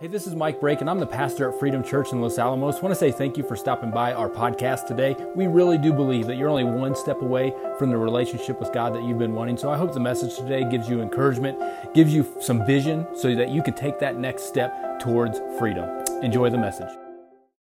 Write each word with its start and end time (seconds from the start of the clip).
Hey, 0.00 0.06
this 0.06 0.26
is 0.26 0.34
Mike 0.34 0.60
Brake, 0.60 0.80
and 0.80 0.88
I'm 0.88 0.98
the 0.98 1.06
pastor 1.06 1.50
at 1.50 1.60
Freedom 1.60 1.84
Church 1.84 2.12
in 2.12 2.22
Los 2.22 2.38
Alamos. 2.38 2.76
I 2.76 2.80
want 2.80 2.92
to 2.92 2.98
say 2.98 3.12
thank 3.12 3.36
you 3.36 3.44
for 3.44 3.54
stopping 3.54 3.90
by 3.90 4.14
our 4.14 4.30
podcast 4.30 4.86
today. 4.86 5.14
We 5.36 5.46
really 5.46 5.76
do 5.76 5.92
believe 5.92 6.26
that 6.28 6.36
you're 6.36 6.48
only 6.48 6.64
one 6.64 6.96
step 6.96 7.20
away 7.20 7.52
from 7.78 7.90
the 7.90 7.98
relationship 7.98 8.58
with 8.58 8.72
God 8.72 8.94
that 8.94 9.02
you've 9.02 9.18
been 9.18 9.34
wanting. 9.34 9.58
So 9.58 9.68
I 9.68 9.76
hope 9.76 9.92
the 9.92 10.00
message 10.00 10.38
today 10.38 10.64
gives 10.64 10.88
you 10.88 11.02
encouragement, 11.02 11.58
gives 11.92 12.14
you 12.14 12.26
some 12.40 12.64
vision 12.64 13.06
so 13.14 13.34
that 13.34 13.50
you 13.50 13.62
can 13.62 13.74
take 13.74 13.98
that 13.98 14.16
next 14.16 14.44
step 14.44 15.00
towards 15.00 15.38
freedom. 15.58 15.84
Enjoy 16.22 16.48
the 16.48 16.56
message. 16.56 16.88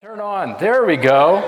Turn 0.01 0.21
on. 0.21 0.55
There 0.61 0.85
we 0.85 0.95
go. 0.95 1.41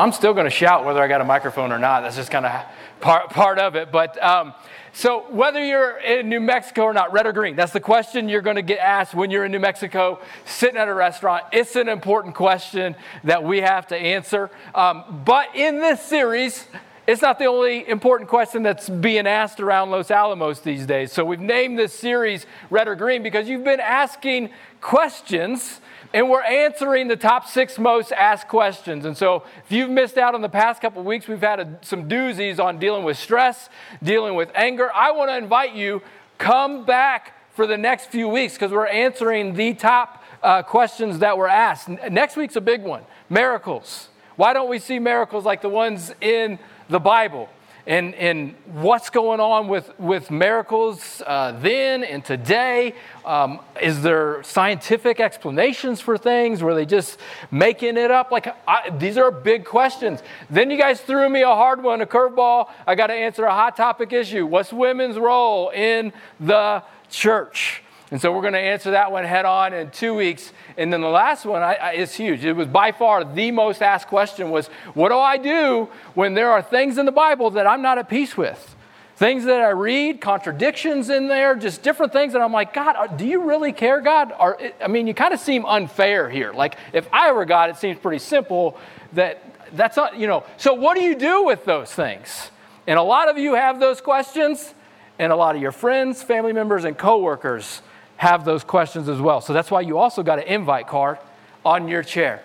I'm 0.00 0.12
still 0.12 0.32
going 0.32 0.44
to 0.44 0.50
shout 0.50 0.84
whether 0.84 1.02
I 1.02 1.08
got 1.08 1.20
a 1.20 1.24
microphone 1.24 1.72
or 1.72 1.78
not. 1.78 2.02
That's 2.02 2.14
just 2.14 2.30
kind 2.30 2.46
of 2.46 2.64
part, 3.00 3.30
part 3.30 3.58
of 3.58 3.74
it. 3.74 3.90
But 3.90 4.22
um, 4.22 4.54
so, 4.92 5.26
whether 5.30 5.64
you're 5.64 5.98
in 5.98 6.28
New 6.28 6.38
Mexico 6.38 6.82
or 6.82 6.92
not, 6.92 7.12
red 7.12 7.26
or 7.26 7.32
green, 7.32 7.56
that's 7.56 7.72
the 7.72 7.80
question 7.80 8.28
you're 8.28 8.40
going 8.40 8.56
to 8.56 8.62
get 8.62 8.78
asked 8.78 9.12
when 9.12 9.32
you're 9.32 9.44
in 9.44 9.50
New 9.50 9.58
Mexico 9.58 10.20
sitting 10.44 10.76
at 10.76 10.86
a 10.86 10.94
restaurant. 10.94 11.46
It's 11.52 11.74
an 11.74 11.88
important 11.88 12.36
question 12.36 12.94
that 13.24 13.42
we 13.42 13.60
have 13.60 13.88
to 13.88 13.96
answer. 13.96 14.52
Um, 14.72 15.22
but 15.24 15.56
in 15.56 15.78
this 15.80 16.00
series, 16.00 16.64
it's 17.08 17.20
not 17.20 17.40
the 17.40 17.46
only 17.46 17.88
important 17.88 18.30
question 18.30 18.62
that's 18.62 18.88
being 18.88 19.26
asked 19.26 19.58
around 19.58 19.90
Los 19.90 20.12
Alamos 20.12 20.60
these 20.60 20.86
days. 20.86 21.10
So, 21.10 21.24
we've 21.24 21.40
named 21.40 21.76
this 21.76 21.92
series 21.92 22.46
Red 22.70 22.86
or 22.86 22.94
Green 22.94 23.24
because 23.24 23.48
you've 23.48 23.64
been 23.64 23.80
asking 23.80 24.50
questions 24.80 25.80
and 26.14 26.30
we're 26.30 26.42
answering 26.42 27.08
the 27.08 27.16
top 27.16 27.46
six 27.46 27.78
most 27.78 28.12
asked 28.12 28.48
questions. 28.48 29.04
And 29.04 29.16
so, 29.16 29.44
if 29.64 29.72
you've 29.72 29.90
missed 29.90 30.16
out 30.16 30.34
on 30.34 30.40
the 30.40 30.48
past 30.48 30.80
couple 30.80 31.02
weeks, 31.02 31.28
we've 31.28 31.40
had 31.40 31.60
a, 31.60 31.78
some 31.82 32.08
doozies 32.08 32.58
on 32.58 32.78
dealing 32.78 33.04
with 33.04 33.18
stress, 33.18 33.68
dealing 34.02 34.34
with 34.34 34.50
anger. 34.54 34.90
I 34.94 35.10
want 35.12 35.30
to 35.30 35.36
invite 35.36 35.74
you, 35.74 36.02
come 36.38 36.84
back 36.84 37.34
for 37.54 37.66
the 37.66 37.76
next 37.76 38.06
few 38.06 38.28
weeks 38.28 38.54
because 38.54 38.72
we're 38.72 38.86
answering 38.86 39.54
the 39.54 39.74
top 39.74 40.24
uh, 40.42 40.62
questions 40.62 41.18
that 41.18 41.36
were 41.36 41.48
asked. 41.48 41.88
Next 41.88 42.36
week's 42.36 42.56
a 42.56 42.60
big 42.60 42.82
one 42.82 43.02
miracles. 43.28 44.08
Why 44.36 44.52
don't 44.52 44.70
we 44.70 44.78
see 44.78 45.00
miracles 45.00 45.44
like 45.44 45.62
the 45.62 45.68
ones 45.68 46.14
in 46.20 46.58
the 46.88 47.00
Bible? 47.00 47.48
And, 47.88 48.14
and 48.16 48.54
what's 48.66 49.08
going 49.08 49.40
on 49.40 49.66
with, 49.66 49.98
with 49.98 50.30
miracles 50.30 51.22
uh, 51.26 51.52
then 51.52 52.04
and 52.04 52.22
today. 52.22 52.94
Um, 53.24 53.60
is 53.80 54.02
there 54.02 54.42
scientific 54.42 55.20
explanations 55.20 55.98
for 55.98 56.18
things? 56.18 56.62
Were 56.62 56.74
they 56.74 56.84
just 56.84 57.18
making 57.50 57.96
it 57.96 58.10
up? 58.10 58.30
Like, 58.30 58.54
I, 58.68 58.90
these 58.90 59.16
are 59.16 59.30
big 59.30 59.64
questions. 59.64 60.22
Then 60.50 60.70
you 60.70 60.76
guys 60.76 61.00
threw 61.00 61.30
me 61.30 61.40
a 61.40 61.46
hard 61.46 61.82
one, 61.82 62.02
a 62.02 62.06
curveball. 62.06 62.68
I 62.86 62.94
got 62.94 63.06
to 63.06 63.14
answer 63.14 63.46
a 63.46 63.54
hot 63.54 63.74
topic 63.74 64.12
issue. 64.12 64.44
What's 64.44 64.70
women's 64.70 65.16
role 65.16 65.70
in 65.70 66.12
the 66.38 66.82
church? 67.08 67.82
And 68.10 68.20
so 68.20 68.32
we're 68.32 68.40
going 68.40 68.54
to 68.54 68.58
answer 68.58 68.92
that 68.92 69.12
one 69.12 69.24
head 69.24 69.44
on 69.44 69.74
in 69.74 69.90
two 69.90 70.14
weeks. 70.14 70.52
And 70.78 70.90
then 70.92 71.02
the 71.02 71.08
last 71.08 71.44
one 71.44 71.62
I, 71.62 71.74
I, 71.74 71.92
is 71.92 72.14
huge. 72.14 72.44
It 72.44 72.54
was 72.54 72.66
by 72.66 72.92
far 72.92 73.22
the 73.22 73.50
most 73.50 73.82
asked 73.82 74.08
question 74.08 74.50
was, 74.50 74.68
what 74.94 75.10
do 75.10 75.18
I 75.18 75.36
do 75.36 75.88
when 76.14 76.32
there 76.32 76.50
are 76.50 76.62
things 76.62 76.96
in 76.96 77.04
the 77.04 77.12
Bible 77.12 77.50
that 77.50 77.66
I'm 77.66 77.82
not 77.82 77.98
at 77.98 78.08
peace 78.08 78.36
with? 78.36 78.76
Things 79.16 79.44
that 79.44 79.60
I 79.60 79.70
read, 79.70 80.20
contradictions 80.20 81.10
in 81.10 81.28
there, 81.28 81.54
just 81.54 81.82
different 81.82 82.12
things. 82.12 82.34
And 82.34 82.42
I'm 82.42 82.52
like, 82.52 82.72
God, 82.72 82.96
uh, 82.96 83.08
do 83.08 83.26
you 83.26 83.42
really 83.42 83.72
care, 83.72 84.00
God? 84.00 84.32
Or, 84.38 84.58
I 84.80 84.86
mean, 84.86 85.06
you 85.06 85.12
kind 85.12 85.34
of 85.34 85.40
seem 85.40 85.66
unfair 85.66 86.30
here. 86.30 86.52
Like, 86.52 86.76
if 86.92 87.06
I 87.12 87.32
were 87.32 87.44
God, 87.44 87.68
it 87.68 87.76
seems 87.76 87.98
pretty 87.98 88.20
simple 88.20 88.78
that 89.14 89.42
that's 89.74 89.96
not, 89.96 90.16
you 90.16 90.28
know. 90.28 90.44
So, 90.56 90.72
what 90.72 90.96
do 90.96 91.02
you 91.02 91.16
do 91.16 91.44
with 91.44 91.64
those 91.64 91.92
things? 91.92 92.50
And 92.86 92.96
a 92.98 93.02
lot 93.02 93.28
of 93.28 93.36
you 93.36 93.54
have 93.54 93.80
those 93.80 94.00
questions, 94.00 94.72
and 95.18 95.32
a 95.32 95.36
lot 95.36 95.56
of 95.56 95.60
your 95.60 95.72
friends, 95.72 96.22
family 96.22 96.52
members, 96.52 96.84
and 96.84 96.96
coworkers 96.96 97.82
have 98.18 98.44
those 98.44 98.64
questions 98.64 99.08
as 99.08 99.20
well. 99.20 99.40
So 99.40 99.52
that's 99.52 99.70
why 99.70 99.80
you 99.80 99.96
also 99.96 100.22
got 100.22 100.38
an 100.38 100.44
invite 100.46 100.88
card 100.88 101.18
on 101.64 101.88
your 101.88 102.02
chair. 102.02 102.42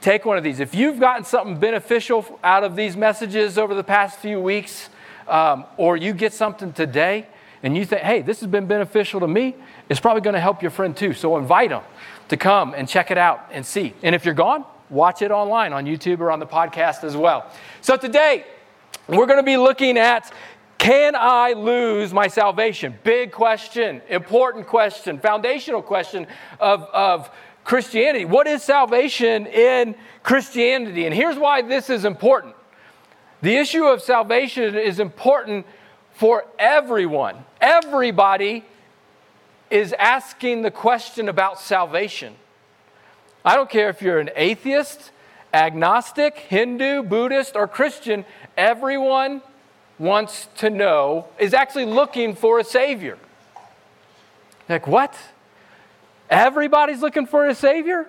Take 0.00 0.24
one 0.24 0.38
of 0.38 0.44
these. 0.44 0.60
If 0.60 0.74
you've 0.74 0.98
gotten 0.98 1.24
something 1.24 1.58
beneficial 1.58 2.38
out 2.42 2.64
of 2.64 2.74
these 2.74 2.96
messages 2.96 3.58
over 3.58 3.74
the 3.74 3.84
past 3.84 4.20
few 4.20 4.40
weeks, 4.40 4.88
um, 5.28 5.64
or 5.76 5.96
you 5.96 6.12
get 6.12 6.32
something 6.32 6.72
today 6.72 7.26
and 7.62 7.76
you 7.76 7.84
think, 7.84 8.02
hey, 8.02 8.22
this 8.22 8.40
has 8.40 8.48
been 8.48 8.66
beneficial 8.66 9.20
to 9.20 9.28
me, 9.28 9.56
it's 9.88 10.00
probably 10.00 10.22
going 10.22 10.34
to 10.34 10.40
help 10.40 10.62
your 10.62 10.70
friend 10.70 10.96
too. 10.96 11.12
So 11.12 11.36
invite 11.36 11.70
them 11.70 11.82
to 12.28 12.36
come 12.36 12.72
and 12.74 12.88
check 12.88 13.10
it 13.10 13.18
out 13.18 13.48
and 13.52 13.66
see. 13.66 13.92
And 14.02 14.14
if 14.14 14.24
you're 14.24 14.32
gone, 14.32 14.64
watch 14.88 15.22
it 15.22 15.32
online 15.32 15.72
on 15.72 15.86
YouTube 15.86 16.20
or 16.20 16.30
on 16.30 16.38
the 16.38 16.46
podcast 16.46 17.02
as 17.02 17.16
well. 17.16 17.50
So 17.80 17.96
today, 17.96 18.44
we're 19.08 19.26
going 19.26 19.38
to 19.38 19.42
be 19.42 19.56
looking 19.56 19.98
at 19.98 20.32
can 20.80 21.14
I 21.14 21.52
lose 21.52 22.10
my 22.14 22.26
salvation? 22.26 22.98
Big 23.04 23.32
question, 23.32 24.00
important 24.08 24.66
question, 24.66 25.18
foundational 25.18 25.82
question 25.82 26.26
of, 26.58 26.84
of 26.84 27.30
Christianity. 27.64 28.24
What 28.24 28.46
is 28.46 28.62
salvation 28.62 29.46
in 29.46 29.94
Christianity? 30.22 31.04
And 31.04 31.14
here's 31.14 31.36
why 31.36 31.60
this 31.60 31.90
is 31.90 32.06
important. 32.06 32.54
The 33.42 33.56
issue 33.56 33.84
of 33.84 34.00
salvation 34.00 34.74
is 34.74 35.00
important 35.00 35.66
for 36.14 36.46
everyone. 36.58 37.44
Everybody 37.60 38.64
is 39.68 39.92
asking 39.92 40.62
the 40.62 40.70
question 40.70 41.28
about 41.28 41.60
salvation. 41.60 42.36
I 43.44 43.54
don't 43.54 43.68
care 43.68 43.90
if 43.90 44.00
you're 44.00 44.18
an 44.18 44.30
atheist, 44.34 45.10
agnostic, 45.52 46.38
Hindu, 46.38 47.02
Buddhist, 47.02 47.54
or 47.54 47.68
Christian, 47.68 48.24
everyone 48.56 49.42
wants 50.00 50.48
to 50.56 50.70
know, 50.70 51.26
is 51.38 51.52
actually 51.52 51.84
looking 51.84 52.34
for 52.34 52.58
a 52.58 52.64
Savior. 52.64 53.18
Like, 54.68 54.86
what? 54.86 55.14
Everybody's 56.30 57.02
looking 57.02 57.26
for 57.26 57.46
a 57.46 57.54
Savior? 57.54 58.06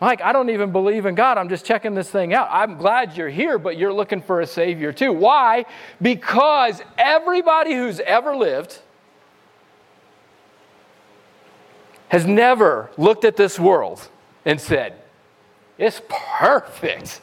Like, 0.00 0.20
I 0.20 0.32
don't 0.32 0.50
even 0.50 0.72
believe 0.72 1.06
in 1.06 1.14
God. 1.14 1.38
I'm 1.38 1.48
just 1.48 1.64
checking 1.64 1.94
this 1.94 2.10
thing 2.10 2.34
out. 2.34 2.48
I'm 2.50 2.76
glad 2.76 3.16
you're 3.16 3.28
here, 3.28 3.58
but 3.58 3.76
you're 3.76 3.92
looking 3.92 4.20
for 4.20 4.40
a 4.40 4.46
Savior 4.46 4.92
too. 4.92 5.12
Why? 5.12 5.64
Because 6.02 6.82
everybody 6.96 7.74
who's 7.74 8.00
ever 8.00 8.36
lived 8.36 8.80
has 12.08 12.26
never 12.26 12.90
looked 12.96 13.24
at 13.24 13.36
this 13.36 13.60
world 13.60 14.08
and 14.44 14.60
said, 14.60 14.94
It's 15.78 16.00
perfect. 16.08 17.20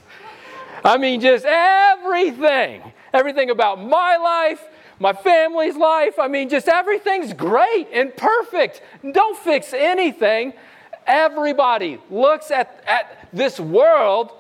I 0.86 0.98
mean, 0.98 1.20
just 1.20 1.46
everything 1.46 2.94
everything 3.16 3.50
about 3.50 3.82
my 3.82 4.18
life, 4.18 4.68
my 5.00 5.14
family's 5.14 5.76
life. 5.76 6.20
I 6.20 6.28
mean, 6.28 6.50
just 6.50 6.68
everything's 6.68 7.34
great 7.34 7.88
and 7.92 8.16
perfect. 8.16 8.82
Don't 9.10 9.38
fix 9.38 9.74
anything. 9.74 10.54
Everybody 11.08 12.00
looks 12.10 12.52
at, 12.52 12.84
at 12.86 13.30
this 13.32 13.60
world 13.60 14.32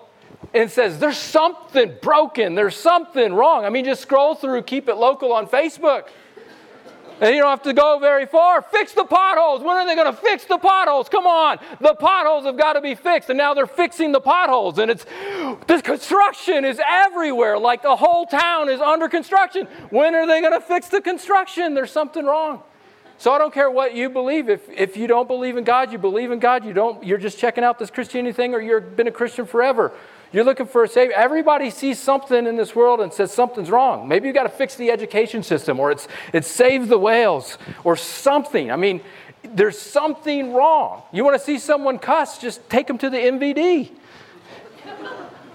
and 0.54 0.70
says, 0.70 1.00
There's 1.00 1.18
something 1.18 1.96
broken, 2.02 2.56
there's 2.56 2.76
something 2.76 3.34
wrong. 3.34 3.66
I 3.66 3.70
mean, 3.70 3.86
just 3.86 4.02
scroll 4.02 4.36
through 4.36 4.62
Keep 4.64 4.90
It 4.90 4.96
Local 4.96 5.32
on 5.32 5.48
Facebook. 5.48 6.10
And 7.22 7.34
you 7.34 7.42
don't 7.42 7.50
have 7.50 7.64
to 7.64 7.74
go 7.74 7.98
very 8.00 8.26
far. 8.26 8.62
Fix 8.62 8.94
the 8.94 9.06
potholes. 9.06 9.62
When 9.62 9.78
are 9.78 9.86
they 9.86 9.96
going 9.96 10.14
to 10.14 10.22
fix 10.22 10.46
the 10.46 10.58
potholes? 10.58 11.08
Come 11.08 11.26
on. 11.26 11.60
The 11.80 11.96
potholes 11.96 12.46
have 12.46 12.58
got 12.58 12.74
to 12.74 12.82
be 12.82 12.94
fixed. 12.94 13.30
And 13.30 13.38
now 13.38 13.54
they're 13.54 13.68
fixing 13.68 14.12
the 14.12 14.20
potholes. 14.20 14.80
And 14.80 14.92
it's 14.92 15.06
the 15.68 15.82
construction 15.82 16.66
is 16.66 16.82
everywhere. 16.86 17.58
Like 17.58 17.84
the 17.84 17.96
whole 17.96 18.26
town 18.26 18.70
is 18.70 18.82
under 18.82 19.08
construction. 19.08 19.68
When 19.92 20.14
are 20.14 20.28
they 20.28 20.42
going 20.42 20.54
to 20.54 20.62
fix 20.62 20.90
the 20.90 21.02
construction? 21.02 21.74
There's 21.74 21.92
something 21.92 22.26
wrong. 22.26 22.64
So 23.18 23.32
I 23.32 23.38
don't 23.38 23.54
care 23.54 23.72
what 23.72 23.96
you 23.96 24.10
believe. 24.10 24.50
If, 24.50 24.70
if 24.70 24.98
you 24.98 25.08
don't 25.08 25.28
believe 25.28 25.56
in 25.56 25.64
God, 25.64 25.94
you 25.94 25.98
believe 25.98 26.32
in 26.32 26.40
God. 26.40 26.66
You 26.66 26.74
don't, 26.74 27.02
you're 27.02 27.18
just 27.18 27.40
checking 27.40 27.64
out 27.64 27.80
this 27.80 27.90
Christianity 27.90 28.34
thing 28.34 28.54
or 28.54 28.60
you've 28.60 28.98
been 28.98 29.08
a 29.08 29.12
Christian 29.12 29.46
forever. 29.46 29.94
You're 30.36 30.44
looking 30.44 30.66
for 30.66 30.84
a 30.84 30.88
savior. 30.90 31.16
Everybody 31.16 31.70
sees 31.70 31.98
something 31.98 32.46
in 32.46 32.58
this 32.58 32.76
world 32.76 33.00
and 33.00 33.14
says 33.14 33.32
something's 33.32 33.72
wrong. 33.72 34.06
Maybe 34.06 34.28
you've 34.28 34.36
got 34.36 34.44
to 34.44 34.50
fix 34.50 34.76
the 34.76 34.92
education 34.92 35.44
system, 35.44 35.80
or 35.80 35.92
it's 35.92 36.10
it's 36.34 36.50
save 36.50 36.90
the 36.90 37.00
whales, 37.00 37.58
or 37.86 37.96
something. 37.96 38.70
I 38.70 38.76
mean, 38.76 39.00
there's 39.44 39.80
something 39.80 40.52
wrong. 40.52 41.04
You 41.14 41.24
want 41.24 41.40
to 41.40 41.44
see 41.44 41.58
someone 41.58 42.00
cuss? 42.00 42.38
Just 42.38 42.70
take 42.70 42.86
them 42.86 42.98
to 42.98 43.10
the 43.10 43.16
MVD. 43.16 43.92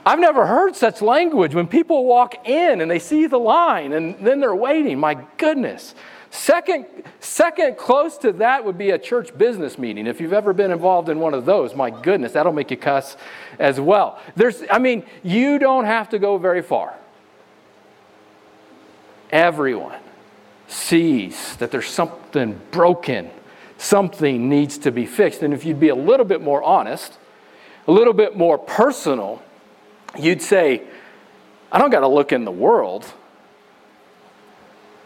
I've 0.06 0.18
never 0.18 0.46
heard 0.46 0.74
such 0.74 1.02
language 1.02 1.54
when 1.54 1.66
people 1.66 2.06
walk 2.06 2.48
in 2.48 2.80
and 2.80 2.90
they 2.90 3.00
see 3.00 3.26
the 3.26 3.38
line 3.38 3.92
and 3.92 4.16
then 4.26 4.40
they're 4.40 4.54
waiting. 4.54 4.98
My 4.98 5.18
goodness. 5.36 5.94
Second, 6.30 6.86
second 7.18 7.76
close 7.76 8.16
to 8.18 8.32
that 8.34 8.64
would 8.64 8.78
be 8.78 8.90
a 8.90 8.98
church 8.98 9.36
business 9.36 9.76
meeting. 9.78 10.06
If 10.06 10.20
you've 10.20 10.32
ever 10.32 10.52
been 10.52 10.70
involved 10.70 11.08
in 11.08 11.18
one 11.18 11.34
of 11.34 11.44
those, 11.44 11.74
my 11.74 11.90
goodness, 11.90 12.32
that'll 12.32 12.52
make 12.52 12.70
you 12.70 12.76
cuss 12.76 13.16
as 13.58 13.80
well. 13.80 14.20
There's, 14.36 14.62
I 14.70 14.78
mean, 14.78 15.04
you 15.24 15.58
don't 15.58 15.86
have 15.86 16.10
to 16.10 16.20
go 16.20 16.38
very 16.38 16.62
far. 16.62 16.94
Everyone 19.30 19.98
sees 20.68 21.56
that 21.56 21.72
there's 21.72 21.88
something 21.88 22.60
broken, 22.70 23.30
something 23.76 24.48
needs 24.48 24.78
to 24.78 24.92
be 24.92 25.06
fixed. 25.06 25.42
And 25.42 25.52
if 25.52 25.64
you'd 25.64 25.80
be 25.80 25.88
a 25.88 25.96
little 25.96 26.26
bit 26.26 26.40
more 26.40 26.62
honest, 26.62 27.18
a 27.88 27.92
little 27.92 28.12
bit 28.12 28.36
more 28.36 28.56
personal, 28.56 29.42
you'd 30.16 30.42
say, 30.42 30.82
I 31.72 31.78
don't 31.78 31.90
got 31.90 32.00
to 32.00 32.08
look 32.08 32.30
in 32.30 32.44
the 32.44 32.52
world. 32.52 33.12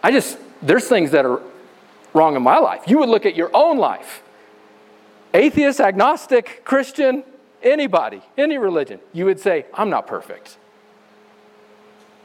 I 0.03 0.11
just 0.11 0.39
there's 0.65 0.89
things 0.89 1.11
that 1.13 1.25
are 1.25 1.41
wrong 2.13 2.37
in 2.37 2.43
my 2.43 2.59
life. 2.59 2.83
You 2.87 2.99
would 2.99 3.09
look 3.09 3.27
at 3.27 3.37
your 3.37 3.51
own 3.55 3.79
life 3.79 4.23
atheist, 5.35 5.81
agnostic, 5.81 6.63
Christian, 6.65 7.25
anybody, 7.61 8.23
any 8.39 8.57
religion, 8.57 9.01
you 9.13 9.25
would 9.25 9.41
say, 9.41 9.67
I'm 9.75 9.91
not 9.91 10.07
perfect. 10.07 10.59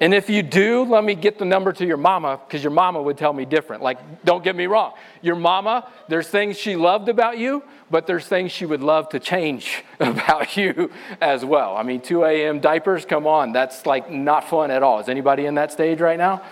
And 0.01 0.13
if 0.13 0.30
you 0.30 0.44
do, 0.44 0.83
let 0.83 1.03
me 1.03 1.13
get 1.13 1.39
the 1.39 1.45
number 1.45 1.74
to 1.74 1.86
your 1.86 1.97
mama 1.97 2.39
because 2.45 2.63
your 2.63 2.71
mama 2.71 3.01
would 3.01 3.18
tell 3.18 3.33
me 3.33 3.44
different. 3.44 3.83
Like, 3.83 4.24
don't 4.24 4.44
get 4.44 4.56
me 4.56 4.65
wrong. 4.65 4.94
Your 5.21 5.35
mama, 5.35 5.92
there's 6.07 6.27
things 6.27 6.57
she 6.57 6.77
loved 6.77 7.09
about 7.09 7.38
you, 7.38 7.63
but 7.92 8.07
there's 8.07 8.25
things 8.25 8.53
she 8.53 8.65
would 8.65 8.81
love 8.81 9.09
to 9.09 9.19
change 9.19 9.83
about 10.00 10.56
you 10.56 10.89
as 11.19 11.44
well. 11.44 11.75
I 11.75 11.83
mean, 11.83 12.00
2 12.00 12.24
a.m. 12.24 12.62
diapers, 12.62 13.03
come 13.03 13.27
on, 13.27 13.51
that's 13.51 13.85
like 13.85 14.09
not 14.09 14.47
fun 14.47 14.71
at 14.71 14.83
all. 14.83 15.00
Is 15.00 15.09
anybody 15.09 15.47
in 15.47 15.56
that 15.56 15.74
stage 15.74 16.00
right 16.00 16.18
now? 16.18 16.44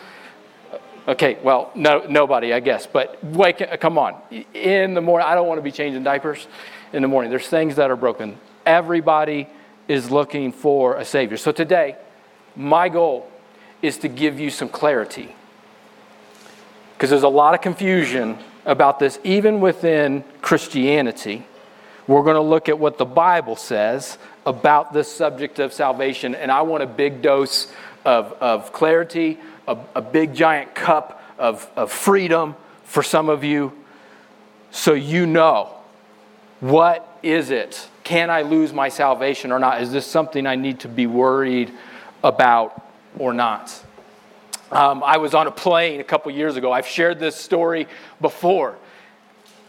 Okay, 1.07 1.37
well, 1.41 1.71
no, 1.73 2.05
nobody, 2.09 2.51
I 2.51 2.59
guess. 2.59 2.85
But 2.85 3.23
wake, 3.23 3.61
uh, 3.61 3.77
come 3.77 3.97
on. 3.97 4.15
In 4.53 4.93
the 4.93 5.01
morning, 5.01 5.25
I 5.25 5.35
don't 5.35 5.47
want 5.47 5.57
to 5.57 5.63
be 5.63 5.71
changing 5.71 6.03
diapers 6.03 6.47
in 6.91 7.01
the 7.01 7.07
morning. 7.07 7.29
There's 7.29 7.47
things 7.47 7.77
that 7.77 7.89
are 7.89 7.95
broken. 7.95 8.37
Everybody 8.65 9.47
is 9.87 10.11
looking 10.11 10.51
for 10.51 10.97
a 10.97 11.05
Savior. 11.05 11.37
So 11.37 11.53
today, 11.53 11.95
my 12.57 12.89
goal 12.89 13.31
is 13.81 13.99
to 13.99 14.09
give 14.09 14.37
you 14.37 14.49
some 14.49 14.67
clarity. 14.67 15.33
Because 16.95 17.09
there's 17.09 17.23
a 17.23 17.29
lot 17.29 17.53
of 17.53 17.61
confusion 17.61 18.37
about 18.65 18.99
this, 18.99 19.17
even 19.23 19.61
within 19.61 20.25
Christianity. 20.41 21.45
We're 22.05 22.23
going 22.23 22.35
to 22.35 22.41
look 22.41 22.67
at 22.67 22.79
what 22.79 22.97
the 22.97 23.05
Bible 23.05 23.55
says 23.55 24.17
about 24.45 24.91
this 24.91 25.09
subject 25.09 25.59
of 25.59 25.71
salvation, 25.71 26.35
and 26.35 26.51
I 26.51 26.61
want 26.63 26.83
a 26.83 26.87
big 26.87 27.21
dose 27.21 27.71
of, 28.03 28.33
of 28.41 28.73
clarity, 28.73 29.37
a, 29.67 29.77
a 29.95 30.01
big 30.01 30.33
giant 30.33 30.73
cup 30.75 31.21
of, 31.37 31.69
of 31.75 31.91
freedom 31.91 32.55
for 32.83 33.03
some 33.03 33.29
of 33.29 33.43
you, 33.43 33.73
so 34.71 34.93
you 34.93 35.25
know 35.25 35.73
what 36.59 37.19
is 37.21 37.51
it? 37.51 37.87
Can 38.03 38.29
I 38.29 38.41
lose 38.41 38.73
my 38.73 38.89
salvation 38.89 39.51
or 39.51 39.59
not? 39.59 39.81
Is 39.81 39.91
this 39.91 40.05
something 40.05 40.47
I 40.47 40.55
need 40.55 40.79
to 40.81 40.87
be 40.87 41.05
worried 41.05 41.71
about 42.23 42.83
or 43.17 43.33
not. 43.33 43.83
Um, 44.71 45.03
I 45.03 45.17
was 45.17 45.33
on 45.33 45.47
a 45.47 45.51
plane 45.51 45.99
a 45.99 46.03
couple 46.03 46.31
years 46.31 46.57
ago. 46.57 46.71
I've 46.71 46.87
shared 46.87 47.19
this 47.19 47.35
story 47.35 47.87
before. 48.19 48.75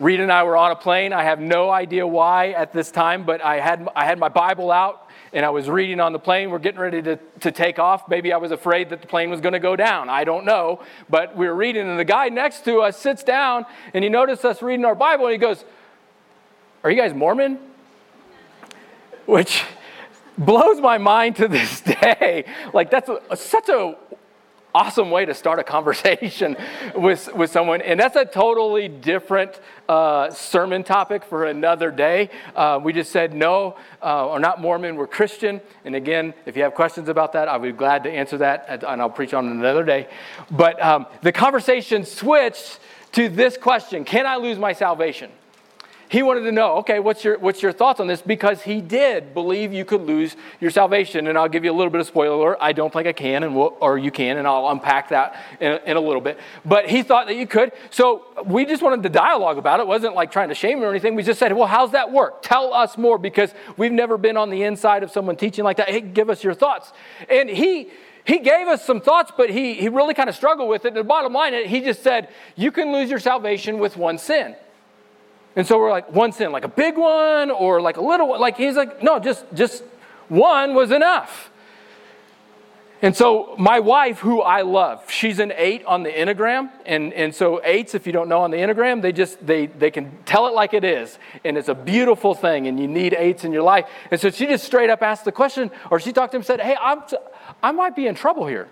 Reed 0.01 0.21
and 0.21 0.31
I 0.31 0.43
were 0.45 0.57
on 0.57 0.71
a 0.71 0.77
plane. 0.77 1.13
I 1.13 1.25
have 1.25 1.41
no 1.41 1.71
idea 1.71 2.07
why 2.07 2.51
at 2.51 2.73
this 2.73 2.91
time, 2.91 3.25
but 3.25 3.45
I 3.45 3.61
had, 3.61 3.89
I 3.95 4.05
had 4.05 4.19
my 4.19 4.29
Bible 4.29 4.71
out 4.71 5.08
and 5.33 5.45
I 5.45 5.51
was 5.51 5.69
reading 5.69 6.01
on 6.01 6.13
the 6.13 6.19
plane. 6.19 6.51
We're 6.51 6.59
getting 6.59 6.81
ready 6.81 7.03
to, 7.03 7.19
to 7.41 7.53
take 7.53 7.79
off. 7.79 8.09
Maybe 8.09 8.33
I 8.33 8.37
was 8.39 8.51
afraid 8.51 8.91
that 8.91 9.01
the 9.01 9.07
plane 9.07 9.31
was 9.31 9.41
going 9.41 9.53
to 9.53 9.59
go 9.59 9.77
down. 9.77 10.09
I 10.09 10.25
don't 10.25 10.45
know. 10.45 10.83
But 11.09 11.37
we 11.37 11.47
were 11.47 11.55
reading, 11.55 11.89
and 11.89 11.99
the 11.99 12.05
guy 12.05 12.29
next 12.29 12.65
to 12.65 12.81
us 12.81 12.97
sits 12.97 13.23
down 13.23 13.67
and 13.95 14.03
he 14.03 14.11
noticed 14.11 14.45
us 14.45 14.63
reading 14.63 14.85
our 14.85 14.95
Bible 14.95 15.27
and 15.27 15.33
he 15.33 15.39
goes, 15.39 15.65
Are 16.83 16.91
you 16.91 16.97
guys 16.97 17.15
Mormon? 17.15 17.59
Which 19.27 19.63
blows 20.39 20.81
my 20.81 20.99
mind 20.99 21.37
to 21.37 21.49
this 21.49 21.81
day. 22.01 22.45
Like, 22.73 22.91
that's 22.91 23.09
a, 23.09 23.37
such 23.37 23.69
a 23.69 23.97
awesome 24.75 25.11
way 25.11 25.25
to 25.25 25.35
start 25.35 25.59
a 25.59 25.65
conversation 25.65 26.57
with, 26.95 27.33
with 27.35 27.51
someone. 27.51 27.81
And 27.83 27.99
that's 27.99 28.17
a 28.17 28.25
totally 28.25 28.89
different 28.89 29.61
uh, 29.89 30.31
sermon 30.31 30.85
topic 30.85 31.25
for 31.25 31.47
another 31.47 31.91
day. 31.91 32.31
Uh, 32.55 32.81
we 32.83 32.93
just 32.93 33.11
said, 33.11 33.35
no, 33.35 33.77
uh, 34.03 34.29
we're 34.31 34.39
not 34.39 34.61
Mormon, 34.61 34.97
we're 34.97 35.07
Christian. 35.07 35.61
And 35.85 35.95
again, 35.95 36.35
if 36.47 36.57
you 36.57 36.63
have 36.63 36.75
questions 36.75 37.09
about 37.09 37.33
that, 37.33 37.49
I'll 37.49 37.59
be 37.59 37.73
glad 37.73 38.05
to 38.05 38.11
answer 38.11 38.39
that, 38.39 38.67
and 38.69 39.01
I'll 39.01 39.11
preach 39.11 39.35
on 39.35 39.47
it 39.47 39.53
another 39.53 39.85
day. 39.85 40.09
But 40.51 40.81
um, 40.83 41.07
the 41.23 41.33
conversation 41.33 42.05
switched 42.05 42.79
to 43.13 43.29
this 43.29 43.57
question 43.57 44.05
Can 44.05 44.27
I 44.27 44.37
lose 44.37 44.59
my 44.59 44.73
salvation? 44.73 45.31
He 46.09 46.23
wanted 46.23 46.43
to 46.43 46.53
know, 46.53 46.77
okay, 46.79 47.01
what's 47.01 47.23
your, 47.23 47.39
what's 47.39 47.63
your 47.63 47.73
thoughts 47.73 48.01
on 48.01 48.07
this? 48.07 48.23
Because 48.23 48.63
he 48.63 48.81
did 48.81 49.35
believe 49.35 49.73
you 49.73 49.85
could 49.85 50.01
lose 50.01 50.37
your 50.59 50.71
salvation. 50.71 51.27
And 51.27 51.37
I'll 51.37 51.49
give 51.49 51.65
you 51.65 51.71
a 51.71 51.77
little 51.77 51.91
bit 51.91 52.01
of 52.01 52.07
spoiler 52.07 52.61
I 52.63 52.73
don't 52.73 52.93
think 52.93 53.07
I 53.07 53.13
can, 53.13 53.43
and 53.43 53.55
we'll, 53.55 53.77
or 53.81 53.99
you 53.99 54.11
can, 54.11 54.39
and 54.39 54.47
I'll 54.47 54.69
unpack 54.69 55.11
that 55.11 55.37
in 55.61 55.73
a, 55.73 55.81
in 55.85 55.97
a 55.97 56.01
little 56.01 56.21
bit. 56.21 56.39
But 56.65 56.89
he 56.89 57.03
thought 57.03 57.27
that 57.27 57.37
you 57.37 57.47
could. 57.47 57.73
So 57.91 58.25
we 58.47 58.65
just 58.65 58.83
wanted 58.83 59.03
to 59.03 59.09
dialogue 59.09 59.59
about 59.59 59.81
it. 59.81 59.83
It 59.83 59.89
wasn't 59.89 60.15
like 60.15 60.33
trying 60.33 60.49
to 60.49 60.55
shame 60.55 60.79
him 60.79 60.85
or 60.85 60.91
anything. 60.91 61.15
We 61.15 61.23
just 61.23 61.39
said, 61.39 61.53
well, 61.53 61.67
how's 61.67 61.93
that 61.93 62.11
work? 62.11 62.43
Tell 62.43 62.73
us 62.73 62.97
more 62.97 63.19
because 63.19 63.53
we've 63.77 63.93
never 63.93 64.17
been 64.17 64.37
on 64.37 64.51
the 64.51 64.63
inside 64.63 65.03
of 65.03 65.11
someone 65.11 65.37
teaching 65.37 65.65
like 65.65 65.77
that. 65.77 65.91
Hey, 65.91 66.01
give 66.01 66.31
us 66.31 66.43
your 66.43 66.55
thoughts. 66.55 66.93
And 67.29 67.51
he, 67.51 67.91
he 68.25 68.39
gave 68.39 68.67
us 68.67 68.85
some 68.85 69.01
thoughts, 69.01 69.33
but 69.37 69.51
he, 69.51 69.75
he 69.75 69.89
really 69.89 70.15
kind 70.15 70.29
of 70.29 70.35
struggled 70.35 70.69
with 70.69 70.85
it. 70.85 70.89
And 70.89 70.97
the 70.97 71.05
bottom 71.05 71.33
line, 71.33 71.67
he 71.67 71.81
just 71.81 72.03
said, 72.03 72.29
you 72.57 72.73
can 72.73 72.93
lose 72.93 73.11
your 73.11 73.21
salvation 73.21 73.79
with 73.79 73.97
one 73.97 74.17
sin. 74.19 74.57
And 75.59 75.67
so 75.67 75.77
we're 75.77 75.91
like, 75.91 76.13
one 76.13 76.31
sin, 76.31 76.53
like 76.53 76.63
a 76.63 76.69
big 76.69 76.97
one 76.97 77.51
or 77.51 77.81
like 77.81 77.97
a 77.97 78.01
little 78.01 78.29
one. 78.29 78.41
Like 78.41 78.57
he's 78.57 78.77
like, 78.77 79.03
no, 79.03 79.19
just 79.19 79.45
just 79.53 79.83
one 80.29 80.73
was 80.73 80.93
enough. 80.93 81.51
And 83.03 83.17
so 83.17 83.57
my 83.59 83.81
wife, 83.81 84.21
who 84.21 84.41
I 84.41 84.63
love, 84.63 85.11
she's 85.11 85.41
an 85.41 85.53
eight 85.57 85.85
on 85.85 86.05
the 86.05 86.11
Enneagram. 86.11 86.71
And, 86.87 87.13
and 87.13 87.35
so 87.35 87.61
eights, 87.65 87.97
if 87.97 88.07
you 88.07 88.13
don't 88.13 88.29
know 88.29 88.43
on 88.43 88.53
the 88.53 88.59
Enneagram, 88.59 89.03
they 89.03 89.11
just 89.11 89.45
they 89.45 89.67
they 89.67 89.91
can 89.91 90.17
tell 90.25 90.47
it 90.47 90.55
like 90.55 90.75
it 90.75 90.85
is. 90.85 91.19
And 91.45 91.59
it's 91.59 91.69
a 91.69 91.75
beautiful 91.75 92.35
thing, 92.35 92.69
and 92.69 92.79
you 92.79 92.87
need 92.87 93.13
eights 93.15 93.43
in 93.43 93.53
your 93.53 93.65
life. 93.65 93.87
And 94.13 94.21
so 94.21 94.31
she 94.31 94.47
just 94.47 94.63
straight 94.65 94.91
up 94.91 95.03
asked 95.03 95.25
the 95.25 95.33
question, 95.33 95.73
or 95.91 95.99
she 95.99 96.13
talked 96.13 96.31
to 96.35 96.37
him 96.37 96.43
and 96.43 96.47
said, 96.47 96.61
Hey, 96.61 96.77
I'm 96.81 97.03
I 97.65 97.73
might 97.73 97.97
be 97.97 98.07
in 98.07 98.15
trouble 98.15 98.47
here. 98.47 98.69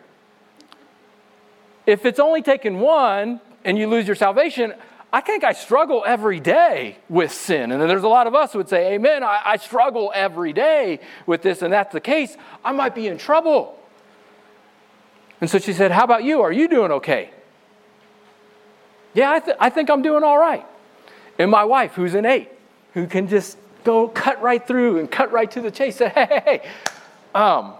If 1.84 2.06
it's 2.06 2.20
only 2.20 2.42
taken 2.42 2.78
one 2.78 3.40
and 3.64 3.76
you 3.76 3.88
lose 3.88 4.06
your 4.06 4.14
salvation, 4.14 4.74
I 5.12 5.20
think 5.20 5.44
I 5.44 5.52
struggle 5.52 6.02
every 6.06 6.40
day 6.40 6.96
with 7.08 7.32
sin. 7.32 7.72
And 7.72 7.80
then 7.80 7.88
there's 7.88 8.02
a 8.02 8.08
lot 8.08 8.26
of 8.26 8.34
us 8.34 8.52
who 8.52 8.58
would 8.58 8.68
say, 8.68 8.94
Amen, 8.94 9.22
I, 9.22 9.40
I 9.44 9.56
struggle 9.56 10.12
every 10.14 10.52
day 10.52 11.00
with 11.26 11.42
this, 11.42 11.62
and 11.62 11.72
that's 11.72 11.92
the 11.92 12.00
case. 12.00 12.36
I 12.64 12.72
might 12.72 12.94
be 12.94 13.06
in 13.06 13.18
trouble. 13.18 13.78
And 15.40 15.48
so 15.48 15.58
she 15.58 15.72
said, 15.72 15.90
How 15.90 16.04
about 16.04 16.24
you? 16.24 16.42
Are 16.42 16.52
you 16.52 16.68
doing 16.68 16.90
okay? 16.92 17.30
Yeah, 19.14 19.30
I, 19.30 19.40
th- 19.40 19.56
I 19.60 19.70
think 19.70 19.88
I'm 19.90 20.02
doing 20.02 20.22
all 20.22 20.38
right. 20.38 20.66
And 21.38 21.50
my 21.50 21.64
wife, 21.64 21.92
who's 21.92 22.14
an 22.14 22.26
eight, 22.26 22.50
who 22.92 23.06
can 23.06 23.28
just 23.28 23.56
go 23.84 24.08
cut 24.08 24.42
right 24.42 24.66
through 24.66 24.98
and 24.98 25.10
cut 25.10 25.32
right 25.32 25.50
to 25.52 25.60
the 25.60 25.70
chase, 25.70 25.96
said, 25.96 26.12
Hey, 26.12 26.26
hey, 26.28 26.42
hey. 26.44 26.68
Um, 27.34 27.74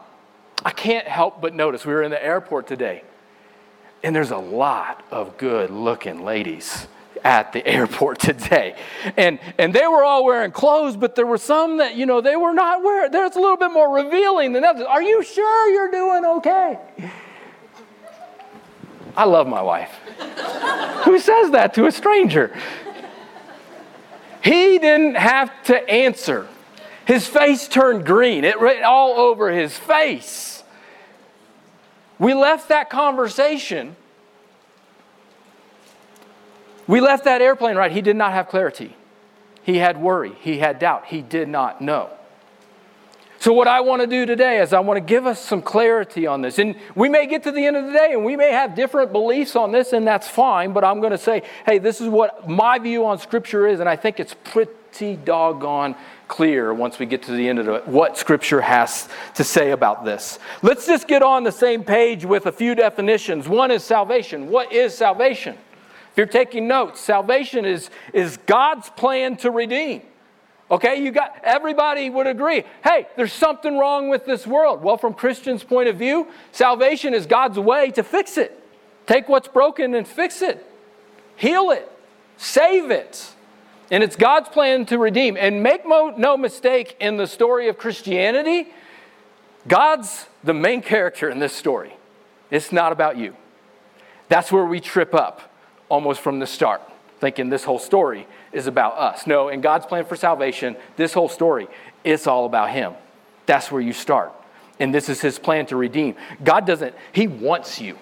I 0.64 0.70
can't 0.70 1.06
help 1.06 1.40
but 1.40 1.54
notice 1.54 1.84
we 1.84 1.92
were 1.92 2.02
in 2.02 2.10
the 2.10 2.24
airport 2.24 2.66
today, 2.66 3.02
and 4.02 4.14
there's 4.14 4.30
a 4.30 4.38
lot 4.38 5.04
of 5.10 5.36
good 5.36 5.70
looking 5.70 6.24
ladies 6.24 6.86
at 7.26 7.52
the 7.52 7.66
airport 7.66 8.20
today. 8.20 8.76
And, 9.16 9.40
and 9.58 9.74
they 9.74 9.86
were 9.86 10.04
all 10.04 10.24
wearing 10.24 10.52
clothes, 10.52 10.96
but 10.96 11.16
there 11.16 11.26
were 11.26 11.38
some 11.38 11.78
that, 11.78 11.96
you 11.96 12.06
know, 12.06 12.20
they 12.20 12.36
were 12.36 12.54
not 12.54 12.82
wearing. 12.82 13.10
There's 13.10 13.34
a 13.34 13.40
little 13.40 13.56
bit 13.56 13.72
more 13.72 13.92
revealing 13.92 14.52
than 14.52 14.64
others. 14.64 14.86
Are 14.88 15.02
you 15.02 15.22
sure 15.24 15.70
you're 15.70 15.90
doing 15.90 16.24
okay? 16.36 16.78
I 19.16 19.24
love 19.24 19.48
my 19.48 19.62
wife. 19.62 19.90
Who 21.04 21.18
says 21.18 21.50
that 21.50 21.74
to 21.74 21.86
a 21.86 21.92
stranger? 21.92 22.56
He 24.44 24.78
didn't 24.78 25.16
have 25.16 25.50
to 25.64 25.90
answer. 25.90 26.46
His 27.06 27.26
face 27.26 27.66
turned 27.66 28.06
green, 28.06 28.44
it 28.44 28.60
ran 28.60 28.84
all 28.84 29.14
over 29.14 29.50
his 29.50 29.76
face. 29.76 30.62
We 32.18 32.34
left 32.34 32.68
that 32.68 32.88
conversation 32.88 33.96
we 36.86 37.00
left 37.00 37.24
that 37.24 37.42
airplane 37.42 37.76
ride. 37.76 37.92
He 37.92 38.02
did 38.02 38.16
not 38.16 38.32
have 38.32 38.48
clarity. 38.48 38.96
He 39.62 39.78
had 39.78 40.00
worry. 40.00 40.32
He 40.40 40.58
had 40.58 40.78
doubt. 40.78 41.06
He 41.06 41.22
did 41.22 41.48
not 41.48 41.80
know. 41.80 42.10
So, 43.38 43.52
what 43.52 43.68
I 43.68 43.80
want 43.80 44.00
to 44.00 44.06
do 44.06 44.24
today 44.26 44.60
is 44.60 44.72
I 44.72 44.80
want 44.80 44.96
to 44.96 45.00
give 45.00 45.26
us 45.26 45.40
some 45.40 45.60
clarity 45.60 46.26
on 46.26 46.40
this. 46.40 46.58
And 46.58 46.74
we 46.94 47.08
may 47.08 47.26
get 47.26 47.42
to 47.44 47.52
the 47.52 47.64
end 47.66 47.76
of 47.76 47.84
the 47.86 47.92
day 47.92 48.12
and 48.12 48.24
we 48.24 48.36
may 48.36 48.50
have 48.50 48.74
different 48.74 49.12
beliefs 49.12 49.56
on 49.56 49.72
this, 49.72 49.92
and 49.92 50.06
that's 50.06 50.28
fine. 50.28 50.72
But 50.72 50.84
I'm 50.84 51.00
going 51.00 51.12
to 51.12 51.18
say, 51.18 51.42
hey, 51.66 51.78
this 51.78 52.00
is 52.00 52.08
what 52.08 52.48
my 52.48 52.78
view 52.78 53.04
on 53.06 53.18
Scripture 53.18 53.66
is. 53.66 53.80
And 53.80 53.88
I 53.88 53.96
think 53.96 54.20
it's 54.20 54.34
pretty 54.44 55.16
doggone 55.16 55.96
clear 56.28 56.72
once 56.72 56.98
we 56.98 57.06
get 57.06 57.22
to 57.24 57.32
the 57.32 57.48
end 57.48 57.58
of 57.58 57.68
it 57.68 57.86
what 57.86 58.16
Scripture 58.16 58.60
has 58.60 59.08
to 59.34 59.44
say 59.44 59.70
about 59.70 60.04
this. 60.04 60.38
Let's 60.62 60.86
just 60.86 61.06
get 61.06 61.22
on 61.22 61.44
the 61.44 61.52
same 61.52 61.84
page 61.84 62.24
with 62.24 62.46
a 62.46 62.52
few 62.52 62.74
definitions. 62.74 63.48
One 63.48 63.70
is 63.70 63.84
salvation. 63.84 64.48
What 64.48 64.72
is 64.72 64.96
salvation? 64.96 65.58
If 66.16 66.20
you're 66.20 66.26
taking 66.28 66.66
notes, 66.66 66.98
salvation 66.98 67.66
is, 67.66 67.90
is 68.14 68.38
God's 68.46 68.88
plan 68.88 69.36
to 69.36 69.50
redeem. 69.50 70.00
Okay, 70.70 71.04
you 71.04 71.10
got 71.10 71.42
everybody 71.44 72.08
would 72.08 72.26
agree. 72.26 72.64
Hey, 72.82 73.06
there's 73.16 73.34
something 73.34 73.76
wrong 73.76 74.08
with 74.08 74.24
this 74.24 74.46
world. 74.46 74.82
Well, 74.82 74.96
from 74.96 75.12
Christians' 75.12 75.62
point 75.62 75.90
of 75.90 75.96
view, 75.96 76.28
salvation 76.52 77.12
is 77.12 77.26
God's 77.26 77.58
way 77.58 77.90
to 77.90 78.02
fix 78.02 78.38
it. 78.38 78.58
Take 79.06 79.28
what's 79.28 79.46
broken 79.46 79.94
and 79.94 80.08
fix 80.08 80.40
it. 80.40 80.64
Heal 81.36 81.70
it. 81.70 81.86
Save 82.38 82.90
it. 82.90 83.34
And 83.90 84.02
it's 84.02 84.16
God's 84.16 84.48
plan 84.48 84.86
to 84.86 84.96
redeem. 84.96 85.36
And 85.36 85.62
make 85.62 85.86
no 85.86 86.38
mistake 86.38 86.96
in 86.98 87.18
the 87.18 87.26
story 87.26 87.68
of 87.68 87.76
Christianity, 87.76 88.68
God's 89.68 90.24
the 90.42 90.54
main 90.54 90.80
character 90.80 91.28
in 91.28 91.40
this 91.40 91.52
story. 91.52 91.94
It's 92.50 92.72
not 92.72 92.90
about 92.90 93.18
you. 93.18 93.36
That's 94.30 94.50
where 94.50 94.64
we 94.64 94.80
trip 94.80 95.14
up 95.14 95.45
almost 95.88 96.20
from 96.20 96.38
the 96.38 96.46
start, 96.46 96.82
thinking 97.20 97.48
this 97.48 97.64
whole 97.64 97.78
story 97.78 98.26
is 98.52 98.66
about 98.66 98.98
us. 98.98 99.26
No, 99.26 99.48
in 99.48 99.60
God's 99.60 99.86
plan 99.86 100.04
for 100.04 100.16
salvation, 100.16 100.76
this 100.96 101.12
whole 101.12 101.28
story, 101.28 101.68
it's 102.04 102.26
all 102.26 102.46
about 102.46 102.70
Him. 102.70 102.94
That's 103.46 103.70
where 103.70 103.80
you 103.80 103.92
start. 103.92 104.32
And 104.78 104.94
this 104.94 105.08
is 105.08 105.20
His 105.20 105.38
plan 105.38 105.66
to 105.66 105.76
redeem. 105.76 106.16
God 106.42 106.66
doesn't, 106.66 106.94
He 107.12 107.26
wants 107.26 107.80
you. 107.80 107.98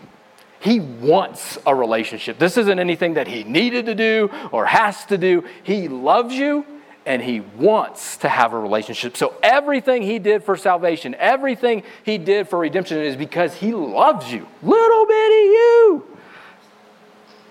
He 0.60 0.80
wants 0.80 1.58
a 1.66 1.74
relationship. 1.74 2.38
This 2.38 2.56
isn't 2.56 2.78
anything 2.78 3.14
that 3.14 3.28
He 3.28 3.44
needed 3.44 3.86
to 3.86 3.94
do 3.94 4.30
or 4.50 4.64
has 4.64 5.04
to 5.06 5.18
do. 5.18 5.44
He 5.62 5.88
loves 5.88 6.34
you 6.34 6.64
and 7.06 7.20
He 7.20 7.40
wants 7.40 8.16
to 8.18 8.30
have 8.30 8.54
a 8.54 8.58
relationship. 8.58 9.16
So 9.16 9.34
everything 9.42 10.02
He 10.02 10.18
did 10.18 10.42
for 10.42 10.56
salvation, 10.56 11.14
everything 11.18 11.82
He 12.02 12.16
did 12.16 12.48
for 12.48 12.58
redemption 12.58 12.98
is 12.98 13.14
because 13.14 13.54
He 13.54 13.74
loves 13.74 14.32
you. 14.32 14.48
Little 14.62 15.06
bitty 15.06 15.34
you. 15.34 16.13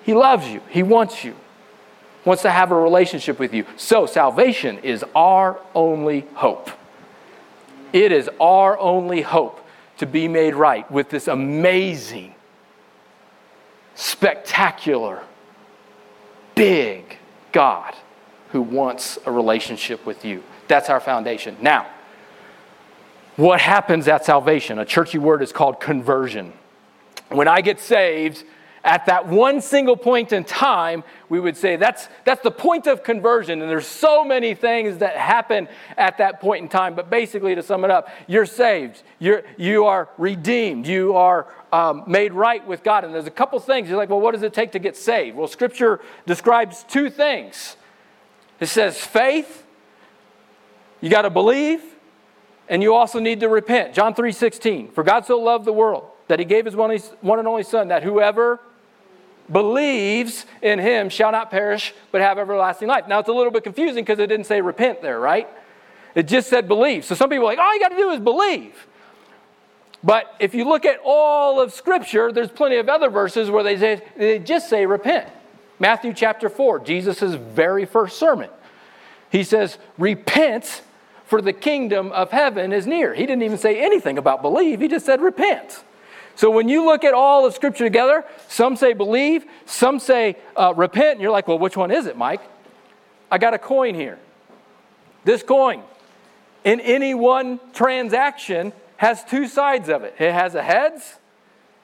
He 0.04 0.14
loves 0.14 0.48
you. 0.48 0.62
He 0.70 0.84
wants 0.84 1.24
you. 1.24 1.36
Wants 2.26 2.44
to 2.44 2.52
have 2.52 2.72
a 2.72 2.76
relationship 2.76 3.40
with 3.40 3.54
you. 3.54 3.66
So 3.76 4.06
salvation 4.06 4.80
is 4.80 5.04
our 5.16 5.60
only 5.76 6.22
hope. 6.36 6.70
It 7.92 8.12
is 8.12 8.30
our 8.40 8.78
only 8.80 9.22
hope 9.22 9.66
to 9.98 10.06
be 10.06 10.28
made 10.28 10.56
right 10.56 10.90
with 10.90 11.10
this 11.10 11.28
amazing, 11.28 12.34
spectacular, 13.96 15.22
big 16.56 17.18
God 17.52 17.94
who 18.52 18.62
wants 18.62 19.20
a 19.26 19.32
relationship 19.32 20.06
with 20.06 20.26
you. 20.26 20.44
That's 20.68 20.90
our 20.90 21.00
foundation. 21.00 21.58
Now, 21.62 21.88
what 23.36 23.60
happens 23.60 24.08
at 24.08 24.26
salvation? 24.26 24.80
A 24.80 24.86
churchy 24.86 25.18
word 25.18 25.42
is 25.42 25.52
called 25.52 25.80
conversion. 25.80 26.54
When 27.30 27.48
I 27.48 27.62
get 27.62 27.80
saved, 27.80 28.44
at 28.84 29.06
that 29.06 29.28
one 29.28 29.62
single 29.62 29.96
point 29.96 30.34
in 30.34 30.44
time, 30.44 31.04
we 31.30 31.40
would 31.40 31.56
say 31.56 31.78
that's, 31.78 32.10
that's 32.26 32.44
the 32.44 32.52
point 32.52 32.86
of 32.86 33.02
conversion. 33.02 33.62
And 33.62 33.70
there's 33.72 33.88
so 33.88 34.26
many 34.26 34.56
things 34.56 34.98
that 34.98 35.16
happen 35.16 35.70
at 35.98 36.18
that 36.18 36.42
point 36.42 36.64
in 36.64 36.70
time. 36.70 36.94
But 36.94 37.10
basically, 37.10 37.56
to 37.56 37.64
sum 37.64 37.86
it 37.86 37.92
up, 37.92 38.10
you're 38.28 38.46
saved, 38.46 39.02
you're, 39.20 39.44
you 39.58 39.86
are 39.86 40.10
redeemed, 40.18 40.86
you 40.86 41.16
are 41.16 41.48
um, 41.72 42.04
made 42.08 42.34
right 42.34 42.66
with 42.68 42.84
God. 42.84 43.06
And 43.06 43.14
there's 43.14 43.26
a 43.26 43.32
couple 43.32 43.58
things. 43.60 43.88
You're 43.88 43.98
like, 43.98 44.10
well, 44.10 44.20
what 44.20 44.34
does 44.34 44.44
it 44.44 44.54
take 44.54 44.74
to 44.74 44.80
get 44.80 44.98
saved? 44.98 45.38
Well, 45.38 45.48
Scripture 45.48 46.02
describes 46.26 46.84
two 46.84 47.10
things 47.10 47.78
it 48.60 48.68
says 48.68 48.98
faith, 48.98 49.66
you 51.02 51.10
got 51.10 51.24
to 51.24 51.30
believe, 51.30 51.82
and 52.70 52.82
you 52.82 52.94
also 52.94 53.20
need 53.20 53.40
to 53.42 53.50
repent. 53.50 53.94
John 53.94 54.14
3 54.14 54.32
16. 54.32 54.92
For 54.92 55.04
God 55.04 55.26
so 55.26 55.40
loved 55.40 55.66
the 55.66 55.74
world 55.74 56.06
that 56.28 56.40
he 56.40 56.46
gave 56.46 56.66
his 56.66 56.76
one, 56.76 56.98
one 57.22 57.40
and 57.40 57.48
only 57.48 57.64
Son, 57.64 57.90
that 57.90 58.04
whoever 58.04 58.60
believes 59.54 60.46
in 60.62 60.80
him 60.80 61.10
shall 61.10 61.32
not 61.32 61.52
perish 61.52 61.94
but 62.12 62.22
have 62.22 62.38
everlasting 62.38 62.88
life. 62.88 63.08
Now 63.08 63.20
it's 63.20 63.30
a 63.30 63.34
little 63.34 63.52
bit 63.52 63.64
confusing 63.64 64.04
because 64.04 64.20
it 64.20 64.28
didn't 64.28 64.48
say 64.48 64.62
repent 64.62 65.02
there, 65.02 65.20
right? 65.20 65.48
It 66.16 66.24
just 66.24 66.50
said 66.50 66.68
believe. 66.68 67.06
So 67.06 67.16
some 67.16 67.30
people 67.30 67.46
are 67.46 67.52
like, 67.52 67.60
all 67.60 67.74
you 67.74 67.80
got 67.80 67.90
to 67.90 67.96
do 67.96 68.10
is 68.10 68.20
believe. 68.20 68.88
But 70.04 70.36
if 70.40 70.54
you 70.54 70.66
look 70.66 70.86
at 70.86 71.00
all 71.04 71.62
of 71.62 71.72
Scripture, 71.72 72.32
there's 72.32 72.52
plenty 72.52 72.76
of 72.76 72.90
other 72.90 73.10
verses 73.10 73.50
where 73.50 73.64
they, 73.64 73.78
say, 73.78 74.02
they 74.18 74.40
just 74.40 74.70
say 74.70 74.86
repent. 74.86 75.30
Matthew 75.80 76.14
chapter 76.14 76.50
4, 76.50 76.80
Jesus' 76.80 77.36
very 77.36 77.86
first 77.86 78.18
sermon. 78.18 78.50
He 79.32 79.44
says, 79.44 79.78
Repent, 79.98 80.82
for 81.26 81.42
the 81.42 81.54
kingdom 81.54 82.12
of 82.12 82.32
heaven 82.32 82.72
is 82.72 82.86
near. 82.86 83.14
He 83.14 83.26
didn't 83.26 83.44
even 83.44 83.58
say 83.58 83.84
anything 83.84 84.18
about 84.18 84.42
believe, 84.42 84.82
he 84.82 84.88
just 84.88 85.06
said 85.06 85.22
repent. 85.22 85.84
So 86.36 86.50
when 86.50 86.68
you 86.68 86.86
look 86.86 87.04
at 87.04 87.14
all 87.14 87.46
of 87.46 87.54
Scripture 87.54 87.84
together, 87.84 88.26
some 88.48 88.76
say 88.76 88.94
believe, 88.94 89.46
some 89.66 90.00
say 90.00 90.38
uh, 90.56 90.74
repent, 90.76 91.14
and 91.14 91.22
you're 91.22 91.32
like, 91.32 91.48
well, 91.48 91.60
which 91.60 91.78
one 91.78 91.92
is 91.92 92.06
it, 92.06 92.18
Mike? 92.18 92.42
I 93.32 93.38
got 93.38 93.54
a 93.54 93.60
coin 93.60 93.96
here. 93.96 94.20
This 95.24 95.44
coin, 95.44 95.84
in 96.64 96.80
any 96.80 97.14
one 97.14 97.60
transaction, 97.74 98.74
has 98.98 99.24
two 99.24 99.48
sides 99.48 99.90
of 99.90 100.04
it 100.04 100.16
it 100.20 100.32
has 100.32 100.56
a 100.56 100.64
heads 100.64 101.18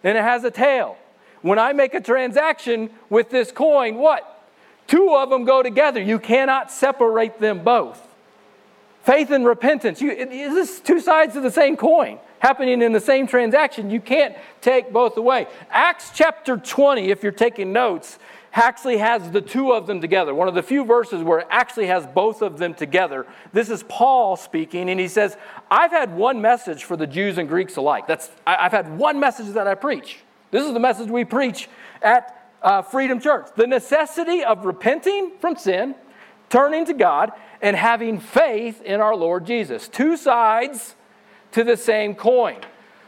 and 0.03 0.17
it 0.17 0.23
has 0.23 0.43
a 0.43 0.51
tail. 0.51 0.97
When 1.41 1.59
I 1.59 1.73
make 1.73 1.93
a 1.93 2.01
transaction 2.01 2.89
with 3.09 3.29
this 3.29 3.51
coin, 3.51 3.95
what? 3.95 4.25
Two 4.87 5.15
of 5.15 5.29
them 5.29 5.45
go 5.45 5.61
together. 5.61 6.01
You 6.01 6.19
cannot 6.19 6.71
separate 6.71 7.39
them 7.39 7.63
both. 7.63 8.05
Faith 9.03 9.31
and 9.31 9.45
repentance, 9.45 10.01
you, 10.01 10.11
is 10.11 10.53
this 10.53 10.79
two 10.79 10.99
sides 10.99 11.35
of 11.35 11.43
the 11.43 11.51
same 11.51 11.77
coin 11.77 12.19
happening 12.39 12.81
in 12.81 12.91
the 12.91 12.99
same 12.99 13.27
transaction. 13.27 13.89
You 13.89 14.01
can't 14.01 14.35
take 14.61 14.91
both 14.91 15.17
away. 15.17 15.47
Acts 15.69 16.11
chapter 16.13 16.57
20, 16.57 17.11
if 17.11 17.23
you're 17.23 17.31
taking 17.31 17.71
notes, 17.71 18.17
actually 18.53 18.97
has 18.97 19.29
the 19.31 19.41
two 19.41 19.73
of 19.73 19.87
them 19.87 20.01
together. 20.01 20.33
One 20.33 20.47
of 20.47 20.55
the 20.55 20.63
few 20.63 20.83
verses 20.83 21.21
where 21.21 21.39
it 21.39 21.47
actually 21.49 21.87
has 21.87 22.07
both 22.07 22.41
of 22.41 22.57
them 22.57 22.73
together. 22.73 23.27
This 23.53 23.69
is 23.69 23.83
Paul 23.83 24.35
speaking, 24.35 24.89
and 24.89 24.99
he 24.99 25.07
says, 25.07 25.37
I've 25.69 25.91
had 25.91 26.15
one 26.15 26.41
message 26.41 26.83
for 26.83 26.97
the 26.97 27.07
Jews 27.07 27.37
and 27.37 27.47
Greeks 27.47 27.77
alike. 27.77 28.07
That's, 28.07 28.29
I've 28.47 28.71
had 28.71 28.97
one 28.97 29.19
message 29.19 29.53
that 29.53 29.67
I 29.67 29.75
preach. 29.75 30.19
This 30.51 30.65
is 30.65 30.73
the 30.73 30.79
message 30.79 31.09
we 31.09 31.25
preach 31.25 31.69
at 32.01 32.35
uh, 32.61 32.81
Freedom 32.81 33.19
Church 33.19 33.47
the 33.55 33.67
necessity 33.67 34.43
of 34.43 34.65
repenting 34.65 35.31
from 35.39 35.55
sin, 35.55 35.95
turning 36.49 36.85
to 36.85 36.93
God, 36.93 37.31
and 37.61 37.75
having 37.75 38.19
faith 38.19 38.81
in 38.81 38.99
our 38.99 39.15
Lord 39.15 39.45
Jesus. 39.45 39.87
Two 39.87 40.17
sides 40.17 40.95
to 41.53 41.63
the 41.63 41.77
same 41.77 42.15
coin. 42.15 42.57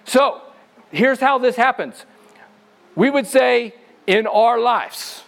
So, 0.05 0.41
here's 0.91 1.19
how 1.19 1.38
this 1.38 1.55
happens 1.55 2.05
we 2.95 3.10
would 3.10 3.27
say 3.27 3.74
in 4.07 4.27
our 4.27 4.60
lives, 4.60 5.24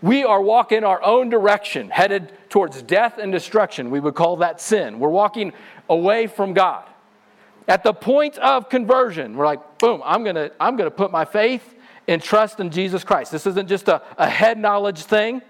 we 0.00 0.24
are 0.24 0.40
walking 0.40 0.84
our 0.84 1.02
own 1.02 1.28
direction, 1.28 1.90
headed 1.90 2.32
towards 2.48 2.82
death 2.82 3.18
and 3.18 3.32
destruction. 3.32 3.90
We 3.90 4.00
would 4.00 4.14
call 4.14 4.36
that 4.36 4.60
sin. 4.60 4.98
We're 4.98 5.08
walking 5.08 5.52
away 5.88 6.26
from 6.26 6.54
God. 6.54 6.84
At 7.66 7.82
the 7.82 7.92
point 7.92 8.38
of 8.38 8.68
conversion, 8.68 9.36
we're 9.36 9.44
like, 9.44 9.78
boom, 9.78 10.02
I'm 10.04 10.24
gonna, 10.24 10.50
I'm 10.58 10.76
gonna 10.76 10.90
put 10.90 11.10
my 11.10 11.24
faith 11.24 11.74
and 12.06 12.22
trust 12.22 12.60
in 12.60 12.70
Jesus 12.70 13.04
Christ. 13.04 13.30
This 13.30 13.46
isn't 13.46 13.68
just 13.68 13.88
a, 13.88 14.00
a 14.16 14.28
head 14.28 14.58
knowledge 14.58 15.02
thing. 15.02 15.42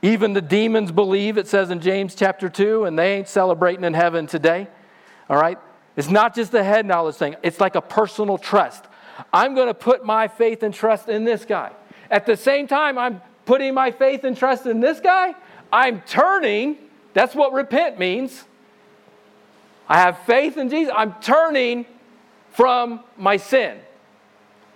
Even 0.00 0.32
the 0.32 0.42
demons 0.42 0.92
believe, 0.92 1.38
it 1.38 1.46
says 1.46 1.70
in 1.70 1.80
James 1.80 2.14
chapter 2.14 2.48
2, 2.48 2.84
and 2.84 2.98
they 2.98 3.14
ain't 3.14 3.28
celebrating 3.28 3.84
in 3.84 3.94
heaven 3.94 4.26
today. 4.26 4.66
All 5.28 5.36
right? 5.36 5.58
It's 5.96 6.10
not 6.10 6.34
just 6.34 6.52
a 6.54 6.64
head 6.64 6.86
knowledge 6.86 7.16
thing, 7.16 7.36
it's 7.42 7.60
like 7.60 7.74
a 7.74 7.80
personal 7.80 8.38
trust. 8.38 8.84
I'm 9.32 9.54
going 9.54 9.68
to 9.68 9.74
put 9.74 10.04
my 10.04 10.28
faith 10.28 10.62
and 10.62 10.74
trust 10.74 11.08
in 11.08 11.24
this 11.24 11.44
guy. 11.44 11.70
At 12.10 12.26
the 12.26 12.36
same 12.36 12.66
time, 12.66 12.98
I'm 12.98 13.20
putting 13.46 13.74
my 13.74 13.90
faith 13.90 14.24
and 14.24 14.36
trust 14.36 14.66
in 14.66 14.80
this 14.80 15.00
guy. 15.00 15.34
I'm 15.72 16.00
turning. 16.02 16.78
That's 17.12 17.34
what 17.34 17.52
repent 17.52 17.98
means. 17.98 18.44
I 19.88 19.98
have 19.98 20.18
faith 20.20 20.56
in 20.56 20.68
Jesus. 20.68 20.92
I'm 20.96 21.14
turning 21.20 21.86
from 22.52 23.00
my 23.16 23.36
sin. 23.36 23.78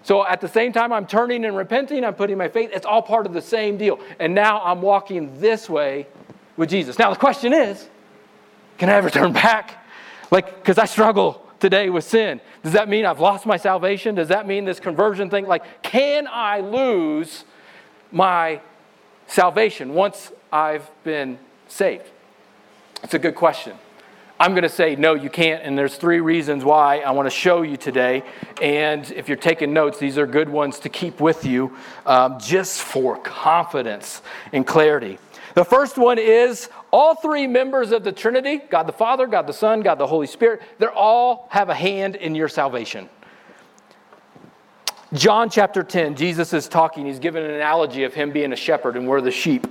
So 0.02 0.26
at 0.26 0.40
the 0.40 0.48
same 0.48 0.72
time, 0.72 0.92
I'm 0.92 1.06
turning 1.06 1.44
and 1.44 1.56
repenting, 1.56 2.04
I'm 2.04 2.14
putting 2.14 2.38
my 2.38 2.48
faith. 2.48 2.70
It's 2.72 2.86
all 2.86 3.02
part 3.02 3.26
of 3.26 3.32
the 3.32 3.42
same 3.42 3.76
deal. 3.76 4.00
And 4.18 4.34
now 4.34 4.60
I'm 4.62 4.80
walking 4.80 5.40
this 5.40 5.68
way 5.68 6.06
with 6.56 6.70
Jesus. 6.70 6.98
Now 6.98 7.10
the 7.10 7.18
question 7.18 7.52
is 7.52 7.88
can 8.78 8.88
I 8.88 8.94
ever 8.94 9.10
turn 9.10 9.32
back? 9.32 9.77
Like, 10.30 10.56
because 10.56 10.78
I 10.78 10.84
struggle 10.84 11.44
today 11.60 11.90
with 11.90 12.04
sin. 12.04 12.40
Does 12.62 12.72
that 12.72 12.88
mean 12.88 13.04
I've 13.04 13.20
lost 13.20 13.46
my 13.46 13.56
salvation? 13.56 14.14
Does 14.14 14.28
that 14.28 14.46
mean 14.46 14.64
this 14.64 14.80
conversion 14.80 15.30
thing? 15.30 15.46
Like, 15.46 15.82
can 15.82 16.28
I 16.30 16.60
lose 16.60 17.44
my 18.12 18.60
salvation 19.26 19.94
once 19.94 20.32
I've 20.52 20.88
been 21.04 21.38
saved? 21.68 22.04
It's 23.02 23.14
a 23.14 23.18
good 23.18 23.34
question. 23.34 23.76
I'm 24.40 24.52
going 24.52 24.62
to 24.62 24.68
say, 24.68 24.94
no, 24.94 25.14
you 25.14 25.30
can't. 25.30 25.64
And 25.64 25.76
there's 25.76 25.96
three 25.96 26.20
reasons 26.20 26.64
why 26.64 27.00
I 27.00 27.10
want 27.10 27.26
to 27.26 27.30
show 27.30 27.62
you 27.62 27.76
today. 27.76 28.22
And 28.62 29.10
if 29.10 29.26
you're 29.26 29.36
taking 29.36 29.72
notes, 29.72 29.98
these 29.98 30.16
are 30.16 30.28
good 30.28 30.48
ones 30.48 30.78
to 30.80 30.88
keep 30.88 31.20
with 31.20 31.44
you 31.44 31.76
um, 32.06 32.38
just 32.38 32.80
for 32.80 33.16
confidence 33.18 34.22
and 34.52 34.64
clarity. 34.64 35.18
The 35.54 35.64
first 35.64 35.98
one 35.98 36.18
is 36.18 36.68
all 36.90 37.14
three 37.14 37.46
members 37.46 37.92
of 37.92 38.04
the 38.04 38.12
Trinity 38.12 38.58
God 38.70 38.84
the 38.84 38.92
Father, 38.92 39.26
God 39.26 39.46
the 39.46 39.52
Son, 39.52 39.80
God 39.80 39.96
the 39.96 40.06
Holy 40.06 40.26
Spirit 40.26 40.62
they 40.78 40.86
all 40.86 41.48
have 41.50 41.68
a 41.68 41.74
hand 41.74 42.16
in 42.16 42.34
your 42.34 42.48
salvation. 42.48 43.08
John 45.14 45.48
chapter 45.48 45.82
10, 45.82 46.16
Jesus 46.16 46.52
is 46.52 46.68
talking. 46.68 47.06
He's 47.06 47.18
given 47.18 47.42
an 47.42 47.52
analogy 47.52 48.04
of 48.04 48.12
him 48.12 48.30
being 48.30 48.52
a 48.52 48.56
shepherd 48.56 48.96
and 48.96 49.08
we're 49.08 49.22
the 49.22 49.30
sheep. 49.30 49.66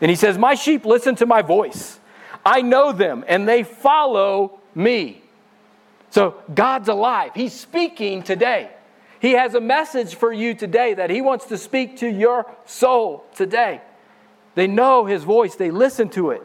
And 0.00 0.08
he 0.08 0.16
says, 0.16 0.38
My 0.38 0.54
sheep 0.54 0.84
listen 0.84 1.16
to 1.16 1.26
my 1.26 1.42
voice. 1.42 1.98
I 2.44 2.62
know 2.62 2.92
them 2.92 3.24
and 3.26 3.48
they 3.48 3.64
follow 3.64 4.60
me. 4.74 5.22
So 6.10 6.36
God's 6.54 6.88
alive. 6.88 7.32
He's 7.34 7.52
speaking 7.52 8.22
today. 8.22 8.70
He 9.22 9.32
has 9.32 9.54
a 9.54 9.60
message 9.60 10.16
for 10.16 10.32
you 10.32 10.52
today 10.52 10.94
that 10.94 11.08
He 11.08 11.20
wants 11.20 11.46
to 11.46 11.56
speak 11.56 11.98
to 11.98 12.08
your 12.08 12.44
soul 12.66 13.24
today. 13.34 13.80
They 14.54 14.66
know 14.66 15.06
his 15.06 15.24
voice, 15.24 15.54
they 15.54 15.70
listen 15.70 16.08
to 16.10 16.30
it, 16.30 16.42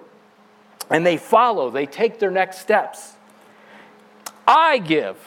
and 0.89 1.05
they 1.05 1.17
follow, 1.17 1.69
they 1.69 1.85
take 1.85 2.19
their 2.19 2.31
next 2.31 2.59
steps. 2.59 3.13
I 4.47 4.77
give. 4.77 5.17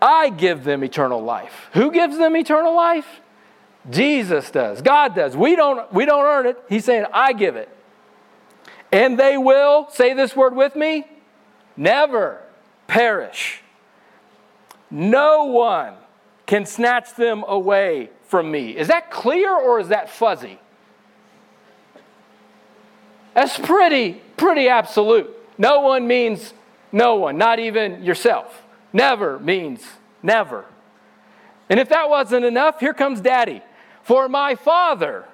I 0.00 0.30
give 0.30 0.64
them 0.64 0.82
eternal 0.84 1.22
life. 1.22 1.68
Who 1.72 1.90
gives 1.90 2.18
them 2.18 2.36
eternal 2.36 2.74
life? 2.74 3.20
Jesus 3.90 4.50
does. 4.50 4.80
God 4.80 5.14
does. 5.14 5.36
We 5.36 5.56
don't, 5.56 5.92
we 5.92 6.06
don't 6.06 6.24
earn 6.24 6.46
it. 6.46 6.62
He's 6.68 6.84
saying, 6.84 7.06
I 7.12 7.32
give 7.34 7.56
it. 7.56 7.68
And 8.90 9.18
they 9.18 9.36
will, 9.36 9.88
say 9.90 10.14
this 10.14 10.34
word 10.34 10.54
with 10.54 10.76
me, 10.76 11.06
never 11.76 12.40
perish. 12.86 13.60
No 14.90 15.46
one 15.46 15.94
can 16.46 16.64
snatch 16.64 17.14
them 17.14 17.44
away 17.46 18.10
from 18.28 18.50
me. 18.50 18.76
Is 18.76 18.88
that 18.88 19.10
clear 19.10 19.54
or 19.54 19.80
is 19.80 19.88
that 19.88 20.08
fuzzy? 20.08 20.58
That's 23.34 23.58
pretty, 23.58 24.22
pretty 24.36 24.68
absolute. 24.68 25.30
No 25.58 25.80
one 25.80 26.06
means 26.06 26.54
no 26.92 27.16
one, 27.16 27.36
not 27.36 27.58
even 27.58 28.02
yourself. 28.02 28.62
Never 28.92 29.38
means 29.38 29.84
never. 30.22 30.64
And 31.68 31.80
if 31.80 31.88
that 31.88 32.08
wasn't 32.08 32.44
enough, 32.44 32.80
here 32.80 32.94
comes 32.94 33.20
daddy. 33.20 33.62
For 34.02 34.28
my 34.28 34.54
Father 34.54 35.24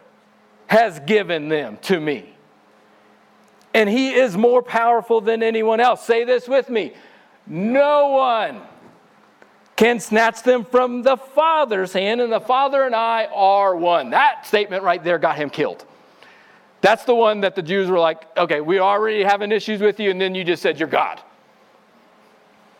has 0.66 1.00
given 1.00 1.48
them 1.48 1.76
to 1.82 2.00
me. 2.00 2.34
And 3.74 3.88
he 3.88 4.14
is 4.14 4.36
more 4.36 4.62
powerful 4.62 5.20
than 5.20 5.42
anyone 5.42 5.80
else. 5.80 6.04
Say 6.04 6.24
this 6.24 6.48
with 6.48 6.68
me 6.70 6.94
no 7.46 8.08
one 8.10 8.60
can 9.74 9.98
snatch 9.98 10.42
them 10.42 10.64
from 10.64 11.02
the 11.02 11.16
Father's 11.16 11.92
hand, 11.92 12.20
and 12.20 12.32
the 12.32 12.40
Father 12.40 12.84
and 12.84 12.94
I 12.94 13.26
are 13.34 13.74
one. 13.74 14.10
That 14.10 14.46
statement 14.46 14.84
right 14.84 15.02
there 15.02 15.18
got 15.18 15.36
him 15.36 15.50
killed. 15.50 15.84
That's 16.80 17.04
the 17.04 17.14
one 17.14 17.40
that 17.42 17.54
the 17.54 17.62
Jews 17.62 17.88
were 17.88 17.98
like, 17.98 18.26
okay, 18.36 18.60
we 18.60 18.78
already 18.78 19.22
having 19.22 19.52
issues 19.52 19.80
with 19.80 20.00
you, 20.00 20.10
and 20.10 20.20
then 20.20 20.34
you 20.34 20.44
just 20.44 20.62
said 20.62 20.78
you're 20.78 20.88
God. 20.88 21.20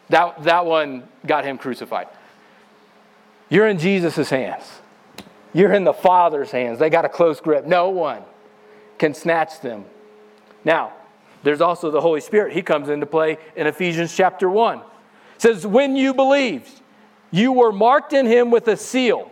That, 0.09 0.43
that 0.45 0.67
one 0.67 1.07
got 1.27 1.45
him 1.45 1.59
crucified. 1.59 2.09
You're 3.49 3.69
in 3.69 3.79
Jesus' 3.79 4.31
hands. 4.31 4.65
You're 5.53 5.73
in 5.73 5.85
the 5.85 5.93
Father's 5.93 6.51
hands. 6.51 6.79
They 6.79 6.91
got 6.91 7.05
a 7.05 7.09
close 7.09 7.41
grip. 7.41 7.67
No 7.67 7.91
one 7.91 8.23
can 8.99 9.15
snatch 9.15 9.61
them. 9.61 9.85
Now, 10.65 10.93
there's 11.43 11.61
also 11.61 11.91
the 11.91 12.01
Holy 12.01 12.21
Spirit. 12.21 12.53
He 12.53 12.63
comes 12.63 12.89
into 12.89 13.07
play 13.07 13.39
in 13.57 13.67
Ephesians 13.67 14.15
chapter 14.15 14.49
1. 14.49 14.79
It 14.79 14.85
says, 15.39 15.67
When 15.67 15.97
you 15.97 16.15
believed, 16.15 16.71
you 17.31 17.53
were 17.53 17.73
marked 17.73 18.13
in 18.13 18.27
him 18.27 18.51
with 18.51 18.69
a 18.69 18.77
seal. 18.77 19.31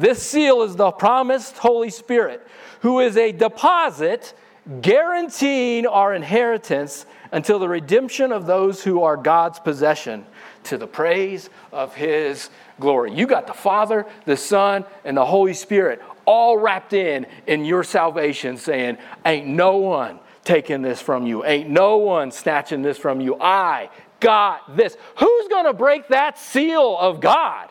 This 0.00 0.22
seal 0.22 0.62
is 0.62 0.76
the 0.76 0.92
promised 0.92 1.58
Holy 1.58 1.90
Spirit, 1.90 2.46
who 2.80 3.00
is 3.00 3.18
a 3.18 3.32
deposit 3.32 4.32
guaranteeing 4.80 5.86
our 5.86 6.14
inheritance 6.14 7.04
until 7.32 7.58
the 7.58 7.68
redemption 7.68 8.32
of 8.32 8.46
those 8.46 8.82
who 8.82 9.02
are 9.02 9.18
God's 9.18 9.60
possession 9.60 10.24
to 10.64 10.78
the 10.78 10.86
praise 10.86 11.50
of 11.70 11.94
his 11.94 12.48
glory. 12.80 13.12
You 13.12 13.26
got 13.26 13.46
the 13.46 13.52
Father, 13.52 14.06
the 14.24 14.38
Son, 14.38 14.86
and 15.04 15.18
the 15.18 15.26
Holy 15.26 15.52
Spirit 15.52 16.00
all 16.24 16.56
wrapped 16.56 16.94
in 16.94 17.26
in 17.46 17.66
your 17.66 17.84
salvation, 17.84 18.56
saying, 18.56 18.96
Ain't 19.26 19.48
no 19.48 19.76
one 19.76 20.18
taking 20.44 20.80
this 20.80 21.02
from 21.02 21.26
you, 21.26 21.44
ain't 21.44 21.68
no 21.68 21.98
one 21.98 22.30
snatching 22.30 22.80
this 22.80 22.96
from 22.96 23.20
you. 23.20 23.36
I 23.38 23.90
got 24.18 24.78
this. 24.78 24.96
Who's 25.18 25.48
going 25.48 25.66
to 25.66 25.74
break 25.74 26.08
that 26.08 26.38
seal 26.38 26.96
of 26.98 27.20
God? 27.20 27.68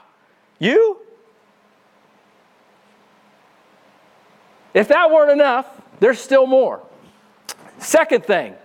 You? 0.59 0.99
If 4.73 4.87
that 4.89 5.09
weren't 5.11 5.31
enough, 5.31 5.67
there's 5.99 6.19
still 6.19 6.47
more. 6.47 6.81
Second 7.77 8.25
thing, 8.25 8.55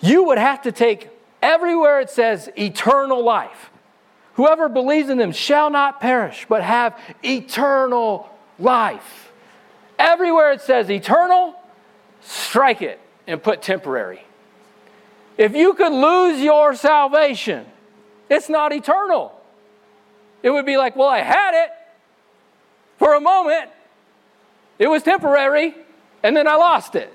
you 0.00 0.24
would 0.24 0.38
have 0.38 0.62
to 0.62 0.72
take 0.72 1.10
everywhere 1.40 2.00
it 2.00 2.10
says 2.10 2.48
eternal 2.56 3.24
life 3.24 3.70
Whoever 4.34 4.68
believes 4.68 5.10
in 5.10 5.18
them 5.18 5.32
shall 5.32 5.70
not 5.70 6.00
perish, 6.00 6.46
but 6.48 6.62
have 6.62 6.98
eternal 7.22 8.30
life. 8.58 9.32
Everywhere 9.98 10.52
it 10.52 10.62
says 10.62 10.90
eternal, 10.90 11.54
strike 12.22 12.80
it 12.80 12.98
and 13.26 13.42
put 13.42 13.60
temporary. 13.60 14.24
If 15.36 15.54
you 15.54 15.74
could 15.74 15.92
lose 15.92 16.40
your 16.40 16.74
salvation, 16.74 17.66
it's 18.30 18.48
not 18.48 18.72
eternal. 18.72 19.38
It 20.42 20.50
would 20.50 20.66
be 20.66 20.76
like, 20.76 20.96
well, 20.96 21.08
I 21.08 21.20
had 21.20 21.64
it 21.64 21.70
for 22.98 23.14
a 23.14 23.20
moment, 23.20 23.70
it 24.82 24.90
was 24.90 25.04
temporary, 25.04 25.76
and 26.24 26.36
then 26.36 26.48
I 26.48 26.56
lost 26.56 26.96
it. 26.96 27.12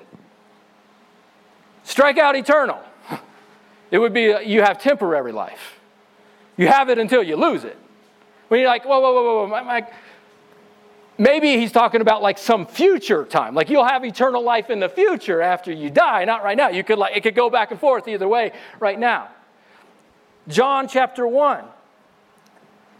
Strike 1.83 2.17
out 2.17 2.35
eternal. 2.35 2.79
It 3.89 3.99
would 3.99 4.13
be 4.13 4.35
you 4.45 4.61
have 4.63 4.81
temporary 4.81 5.31
life. 5.31 5.79
You 6.57 6.67
have 6.67 6.89
it 6.89 6.97
until 6.97 7.23
you 7.23 7.37
lose 7.37 7.63
it. 7.63 7.77
When 8.49 8.59
you're 8.59 8.67
like, 8.67 8.83
whoa, 8.83 8.99
whoa, 8.99 9.13
whoa, 9.13 9.47
whoa, 9.47 9.63
my, 9.63 9.87
maybe 11.17 11.57
he's 11.57 11.71
talking 11.71 12.01
about 12.01 12.21
like 12.21 12.37
some 12.37 12.65
future 12.65 13.23
time. 13.23 13.55
Like 13.55 13.69
you'll 13.69 13.87
have 13.87 14.03
eternal 14.03 14.43
life 14.43 14.69
in 14.69 14.81
the 14.81 14.89
future 14.89 15.41
after 15.41 15.71
you 15.71 15.89
die, 15.89 16.25
not 16.25 16.43
right 16.43 16.57
now. 16.57 16.67
You 16.67 16.83
could 16.83 16.99
like 16.99 17.15
it 17.15 17.23
could 17.23 17.35
go 17.35 17.49
back 17.49 17.71
and 17.71 17.79
forth 17.79 18.09
either 18.09 18.27
way 18.27 18.51
right 18.81 18.99
now. 18.99 19.29
John 20.49 20.89
chapter 20.89 21.25
1. 21.25 21.63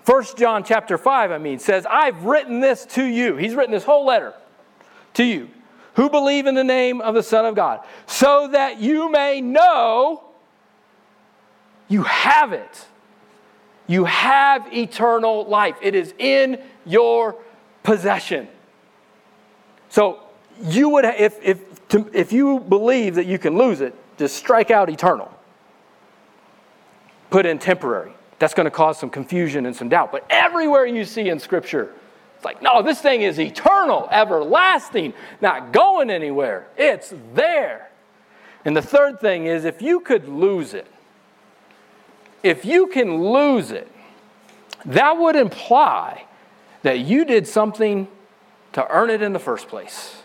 1 0.06 0.23
John 0.38 0.63
chapter 0.63 0.97
5, 0.97 1.32
I 1.32 1.38
mean, 1.38 1.60
says, 1.60 1.86
I've 1.86 2.23
written 2.23 2.62
this 2.62 2.86
to 2.95 3.03
you. 3.03 3.36
He's 3.36 3.56
written 3.56 3.73
this 3.73 3.84
whole 3.84 4.06
letter 4.06 4.34
to 5.17 5.23
you 5.23 5.49
who 5.93 6.10
believe 6.10 6.47
in 6.47 6.56
the 6.56 6.63
name 6.63 7.01
of 7.01 7.13
the 7.13 7.23
Son 7.23 7.45
of 7.45 7.56
God, 7.56 7.82
so 8.06 8.47
that 8.49 8.80
you 8.80 9.12
may 9.12 9.41
know 9.41 10.23
you 11.88 12.03
have 12.03 12.53
it 12.53 12.88
you 13.88 14.03
have 14.03 14.71
eternal 14.73 15.45
life, 15.45 15.77
it 15.82 15.95
is 15.95 16.13
in 16.19 16.62
your 16.86 17.38
possession. 17.84 18.49
So, 19.89 20.19
you 20.62 20.89
would, 20.89 21.06
if, 21.06 21.38
if, 21.41 21.88
to, 21.89 22.10
if 22.13 22.34
you 22.34 22.60
believe 22.60 23.15
that 23.15 23.25
you 23.25 23.39
can 23.39 23.58
lose 23.58 23.80
it, 23.80 23.95
just 24.17 24.36
strike 24.36 24.71
out 24.71 24.89
eternal. 24.89 25.32
Put 27.30 27.45
in 27.45 27.60
temporary. 27.60 28.12
That's 28.39 28.53
going 28.53 28.65
to 28.65 28.71
cause 28.71 28.99
some 28.99 29.10
confusion 29.10 29.65
and 29.65 29.75
some 29.75 29.88
doubt. 29.88 30.12
But 30.12 30.25
everywhere 30.30 30.86
you 30.86 31.06
see 31.06 31.30
in 31.30 31.39
Scripture, 31.39 31.93
it's 32.38 32.45
like, 32.45 32.62
no, 32.62 32.84
this 32.84 33.02
thing 33.02 33.23
is 33.23 33.39
eternal, 33.39 34.08
everlasting, 34.12 35.13
not 35.41 35.71
going 35.71 36.12
anywhere. 36.12 36.67
It's 36.78 37.12
there. 37.34 37.89
And 38.63 38.78
the 38.78 38.82
third 38.82 39.19
thing 39.19 39.47
is 39.47 39.65
if 39.65 39.82
you 39.82 40.02
could 40.02 40.30
lose 40.30 40.76
it, 40.76 40.86
if 42.43 42.63
you 42.63 42.88
can 42.88 43.23
lose 43.23 43.71
it, 43.71 43.91
that 44.86 45.17
would 45.17 45.36
imply 45.36 46.26
that 46.84 47.00
you 47.00 47.26
did 47.26 47.47
something 47.47 48.08
to 48.73 48.88
earn 48.88 49.10
it 49.10 49.23
in 49.23 49.34
the 49.34 49.39
first 49.39 49.67
place. 49.67 50.21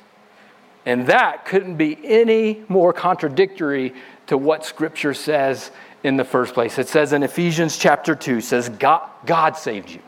And 0.85 1.07
that 1.07 1.47
couldn't 1.47 1.77
be 1.77 1.97
any 2.05 2.63
more 2.69 2.93
contradictory 2.93 3.95
to 4.27 4.37
what 4.37 4.67
Scripture 4.67 5.15
says 5.15 5.71
in 6.05 6.19
the 6.19 6.25
first 6.25 6.53
place. 6.53 6.79
It 6.79 6.89
says 6.89 7.15
in 7.15 7.23
Ephesians 7.23 7.79
chapter 7.79 8.15
2, 8.15 8.43
says, 8.43 8.69
God, 8.69 9.09
God 9.25 9.57
saved 9.57 9.89
you. 9.89 10.03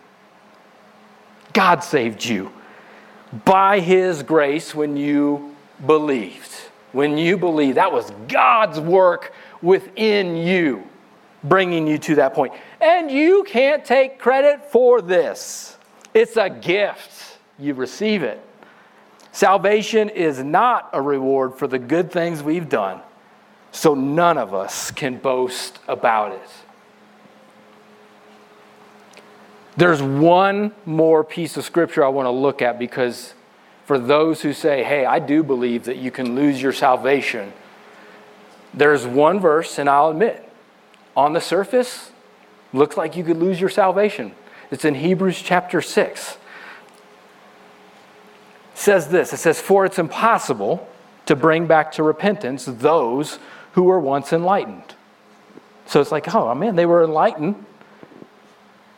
God 1.55 1.83
saved 1.83 2.25
you 2.25 2.53
by 3.45 3.81
His 3.81 4.23
grace 4.23 4.75
when 4.75 4.97
you 4.97 5.57
believed. 5.87 6.53
When 6.93 7.17
you 7.17 7.39
believed, 7.39 7.79
that 7.79 7.93
was 7.93 8.13
God's 8.29 8.79
work 8.79 9.33
within 9.63 10.37
you 10.37 10.87
bringing 11.43 11.87
you 11.87 11.99
to 11.99 12.15
that 12.17 12.35
point. 12.35 12.53
And 12.81 13.11
you 13.11 13.45
can't 13.45 13.85
take 13.85 14.19
credit 14.19 14.71
for 14.71 15.01
this, 15.01 15.77
it's 16.13 16.37
a 16.37 16.51
gift. 16.51 17.23
You 17.57 17.75
receive 17.75 18.25
it. 18.25 18.43
Salvation 19.31 20.09
is 20.09 20.43
not 20.43 20.91
a 20.93 21.01
reward 21.01 21.55
for 21.55 21.69
the 21.69 21.79
good 21.79 22.11
things 22.11 22.43
we've 22.43 22.69
done, 22.69 23.01
so 23.71 23.95
none 23.95 24.39
of 24.39 24.55
us 24.55 24.91
can 24.91 25.19
boast 25.19 25.79
about 25.87 26.33
it. 26.33 26.49
There's 29.77 30.03
one 30.03 30.73
more 30.87 31.25
piece 31.25 31.57
of 31.57 31.65
scripture 31.65 32.05
I 32.05 32.09
want 32.09 32.27
to 32.27 32.31
look 32.31 32.63
at 32.63 32.79
because 32.79 33.35
for 33.87 33.99
those 33.99 34.43
who 34.43 34.53
say, 34.53 34.85
hey, 34.85 35.05
I 35.05 35.19
do 35.19 35.43
believe 35.43 35.85
that 35.85 35.97
you 35.97 36.11
can 36.11 36.35
lose 36.35 36.63
your 36.63 36.73
salvation, 36.73 37.53
there's 38.73 39.07
one 39.07 39.41
verse, 39.41 39.79
and 39.79 39.89
I'll 39.89 40.11
admit, 40.11 40.49
on 41.17 41.33
the 41.33 41.41
surface, 41.41 42.11
looks 42.73 42.97
like 42.97 43.17
you 43.17 43.25
could 43.25 43.37
lose 43.37 43.61
your 43.61 43.71
salvation. 43.71 44.33
It's 44.71 44.85
in 44.85 44.95
Hebrews 44.95 45.41
chapter 45.43 45.81
6. 45.81 46.33
It 46.33 46.39
says 48.75 49.09
this 49.09 49.33
it 49.33 49.37
says, 49.39 49.61
For 49.61 49.85
it's 49.87 49.99
impossible 49.99 50.89
to 51.27 51.37
bring 51.37 51.67
back 51.67 51.93
to 51.93 52.03
repentance 52.03 52.65
those 52.65 53.39
who 53.73 53.85
were 53.85 54.01
once 54.01 54.33
enlightened. 54.33 54.95
So 55.87 56.01
it's 56.01 56.13
like, 56.13 56.33
oh 56.35 56.55
man, 56.55 56.77
they 56.77 56.87
were 56.87 57.05
enlightened. 57.05 57.65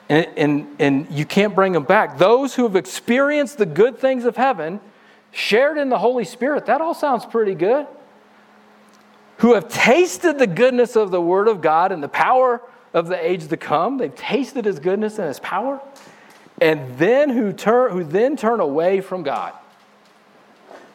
And, 0.09 0.27
and, 0.37 0.77
and 0.79 1.11
you 1.11 1.25
can't 1.25 1.55
bring 1.55 1.73
them 1.73 1.85
back. 1.85 2.19
Those 2.19 2.55
who 2.55 2.62
have 2.62 2.77
experienced 2.77 3.59
the 3.59 3.66
good 3.66 3.99
things 3.99 4.25
of 4.25 4.37
heaven, 4.37 4.81
shared 5.33 5.79
in 5.79 5.88
the 5.88 5.99
Holy 5.99 6.25
Spirit, 6.25 6.66
that 6.66 6.81
all 6.81 6.95
sounds 6.95 7.27
pretty 7.27 7.55
good 7.55 7.87
who 9.38 9.55
have 9.55 9.69
tasted 9.69 10.38
the 10.38 10.47
goodness 10.47 10.97
of 10.97 11.11
the 11.11 11.21
Word 11.21 11.49
of 11.49 11.61
God 11.61 11.92
and 11.92 12.03
the 12.03 12.09
power 12.09 12.62
of 12.95 13.09
the 13.09 13.23
age 13.23 13.49
to 13.49 13.57
come. 13.57 13.99
They've 13.99 14.14
tasted 14.14 14.64
His 14.64 14.79
goodness 14.79 15.19
and 15.19 15.29
His 15.29 15.40
power. 15.40 15.81
and 16.61 16.97
then 16.97 17.29
who 17.29 17.53
turn 17.53 17.92
who 17.92 18.03
then 18.03 18.37
turn 18.37 18.61
away 18.61 19.03
from 19.03 19.23
God. 19.23 19.53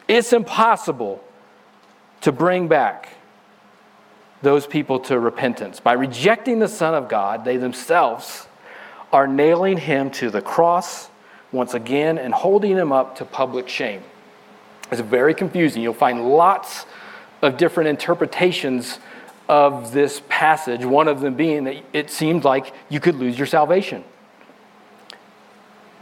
It's 0.08 0.32
impossible 0.32 1.22
to 2.22 2.32
bring 2.32 2.66
back 2.66 3.10
those 4.42 4.66
people 4.66 4.98
to 4.98 5.20
repentance. 5.20 5.78
By 5.78 5.92
rejecting 5.92 6.58
the 6.58 6.66
Son 6.66 6.94
of 6.94 7.08
God, 7.08 7.44
they 7.44 7.56
themselves 7.56 8.48
are 9.12 9.26
nailing 9.26 9.76
him 9.76 10.10
to 10.10 10.30
the 10.30 10.40
cross 10.40 11.08
once 11.52 11.74
again 11.74 12.18
and 12.18 12.32
holding 12.32 12.76
him 12.76 12.92
up 12.92 13.16
to 13.16 13.24
public 13.24 13.68
shame. 13.68 14.02
It's 14.90 15.00
very 15.00 15.34
confusing. 15.34 15.82
You'll 15.82 15.94
find 15.94 16.28
lots 16.28 16.86
of 17.42 17.56
different 17.56 17.88
interpretations 17.88 18.98
of 19.48 19.92
this 19.92 20.22
passage, 20.28 20.84
one 20.84 21.08
of 21.08 21.20
them 21.20 21.34
being 21.34 21.64
that 21.64 21.76
it 21.92 22.10
seemed 22.10 22.44
like 22.44 22.72
you 22.88 23.00
could 23.00 23.16
lose 23.16 23.36
your 23.36 23.46
salvation 23.46 24.04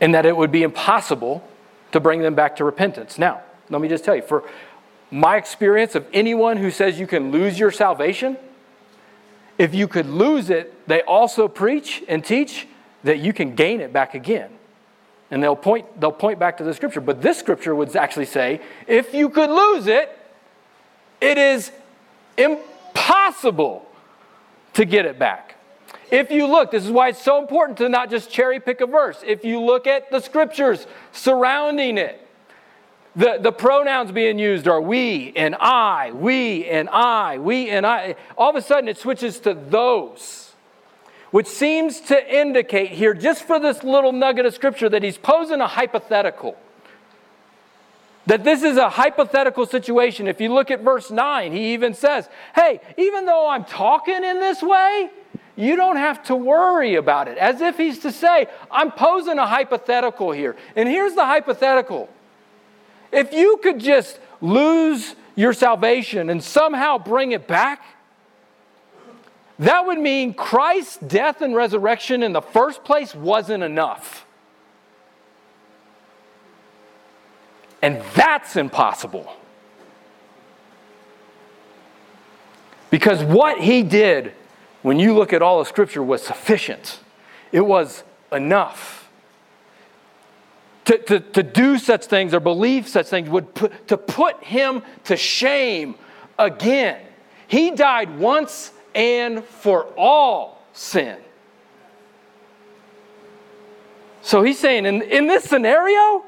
and 0.01 0.15
that 0.15 0.25
it 0.25 0.37
would 0.37 0.53
be 0.53 0.63
impossible 0.63 1.47
to 1.93 2.01
bring 2.01 2.21
them 2.23 2.35
back 2.35 2.57
to 2.57 2.65
repentance. 2.65 3.19
Now, 3.19 3.43
let 3.69 3.81
me 3.81 3.89
just 3.89 4.05
tell 4.05 4.15
you, 4.15 4.23
for 4.23 4.45
my 5.11 5.37
experience 5.37 5.95
of 5.95 6.07
anyone 6.13 6.57
who 6.57 6.71
says 6.71 6.99
you 6.99 7.07
can 7.07 7.33
lose 7.33 7.59
your 7.59 7.71
salvation, 7.71 8.37
if 9.59 9.75
you 9.75 9.89
could 9.89 10.07
lose 10.07 10.49
it, 10.49 10.87
they 10.87 11.03
also 11.03 11.49
preach 11.49 12.03
and 12.09 12.25
teach 12.25 12.67
that 13.05 13.19
you 13.19 13.33
can 13.33 13.55
gain 13.55 13.81
it 13.81 13.93
back 13.93 14.15
again. 14.15 14.51
And 15.31 15.43
they'll 15.43 15.57
point, 15.57 16.01
they'll 16.01 16.11
point 16.11 16.39
back 16.39 16.59
to 16.59 16.65
the 16.65 16.75
scripture. 16.75 17.01
But 17.01 17.23
this 17.23 17.39
scripture 17.39 17.75
would 17.75 17.95
actually 17.95 18.27
say 18.27 18.61
if 18.87 19.15
you 19.15 19.29
could 19.29 19.51
lose 19.51 19.87
it, 19.87 20.17
it 21.21 21.39
is 21.39 21.71
impossible 22.37 23.87
to 24.75 24.85
get 24.85 25.05
it 25.05 25.19
back. 25.19 25.57
If 26.11 26.31
you 26.31 26.47
look, 26.47 26.73
this 26.73 26.85
is 26.85 26.91
why 26.91 27.09
it's 27.09 27.23
so 27.23 27.39
important 27.39 27.79
to 27.79 27.89
not 27.89 28.11
just 28.11 28.31
cherry 28.31 28.59
pick 28.59 28.81
a 28.81 28.87
verse. 28.87 29.23
If 29.25 29.45
you 29.45 29.61
look 29.61 29.87
at 29.87 30.11
the 30.11 30.21
scriptures 30.21 30.87
surrounding 31.13 31.99
it, 31.99 32.27
the, 33.17 33.39
the 33.41 33.53
pronouns 33.53 34.13
being 34.13 34.39
used 34.39 34.69
are 34.69 34.81
we 34.81 35.33
and 35.35 35.57
I, 35.57 36.13
we 36.13 36.67
and 36.67 36.89
I, 36.89 37.39
we 37.39 37.69
and 37.71 37.85
I. 37.85 38.17
All 38.39 38.51
of 38.51 38.57
a 38.57 38.63
sudden, 38.63 38.89
it 38.89 38.99
switches 38.99 39.41
to 39.41 39.55
those, 39.55 40.40
which 41.31 41.47
seems 41.47 42.01
to 42.01 42.35
indicate 42.39 42.91
here, 42.91 43.15
just 43.15 43.45
for 43.45 43.61
this 43.61 43.83
little 43.83 44.13
nugget 44.13 44.47
of 44.47 44.55
scripture, 44.55 44.89
that 44.89 45.03
he's 45.03 45.19
posing 45.19 45.61
a 45.61 45.67
hypothetical. 45.67 46.57
That 48.27 48.45
this 48.45 48.63
is 48.63 48.77
a 48.77 48.91
hypothetical 48.91 49.67
situation. 49.67 50.29
If 50.29 50.41
you 50.41 50.53
look 50.53 50.71
at 50.71 50.81
verse 50.81 51.11
9, 51.11 51.53
he 51.53 51.73
even 51.73 51.95
says, 51.95 52.29
Hey, 52.55 52.81
even 52.97 53.27
though 53.27 53.49
I'm 53.49 53.65
talking 53.65 54.23
in 54.23 54.41
this 54.41 54.63
way, 54.63 55.11
you 55.57 55.77
don't 55.77 55.97
have 55.97 56.23
to 56.25 56.37
worry 56.37 56.95
about 56.95 57.29
it. 57.29 57.39
As 57.39 57.61
if 57.61 57.77
he's 57.77 58.01
to 58.01 58.13
say, 58.13 58.47
I'm 58.71 58.93
posing 58.93 59.39
a 59.39 59.47
hypothetical 59.47 60.33
here. 60.33 60.57
And 60.77 60.89
here's 60.89 61.15
the 61.15 61.25
hypothetical 61.25 62.09
if 63.13 63.33
you 63.33 63.59
could 63.63 63.81
just 63.81 64.19
lose 64.41 65.17
your 65.35 65.53
salvation 65.53 66.31
and 66.31 66.43
somehow 66.43 66.99
bring 66.99 67.33
it 67.33 67.47
back, 67.49 67.83
that 69.61 69.87
would 69.87 69.99
mean 69.99 70.33
Christ's 70.33 70.97
death 70.97 71.43
and 71.43 71.55
resurrection 71.55 72.23
in 72.23 72.33
the 72.33 72.41
first 72.41 72.83
place 72.83 73.15
wasn't 73.15 73.63
enough. 73.63 74.27
And 77.83 78.03
that's 78.15 78.57
impossible. 78.57 79.31
Because 82.89 83.23
what 83.23 83.61
he 83.61 83.83
did, 83.83 84.33
when 84.81 84.99
you 84.99 85.15
look 85.15 85.35
at 85.35 85.43
all 85.43 85.61
of 85.61 85.69
Scripture, 85.69 86.03
was 86.03 86.23
sufficient. 86.23 86.99
It 87.53 87.61
was 87.61 88.03
enough 88.33 89.11
to, 90.87 90.97
to, 90.97 91.21
to 91.21 91.43
do 91.43 91.77
such 91.77 92.07
things 92.07 92.33
or 92.33 92.41
believe 92.41 92.89
such 92.89 93.09
things 93.09 93.29
would 93.29 93.55
put, 93.55 93.89
to 93.89 93.99
put 93.99 94.43
him 94.43 94.83
to 95.05 95.17
shame 95.19 95.97
again. 96.39 97.01
He 97.47 97.73
died 97.73 98.19
once 98.19 98.73
and 98.95 99.45
for 99.45 99.85
all 99.97 100.63
sin. 100.73 101.19
So 104.23 104.43
he's 104.43 104.59
saying, 104.59 104.87
in, 104.87 105.03
in 105.03 105.27
this 105.27 105.45
scenario, 105.45 106.25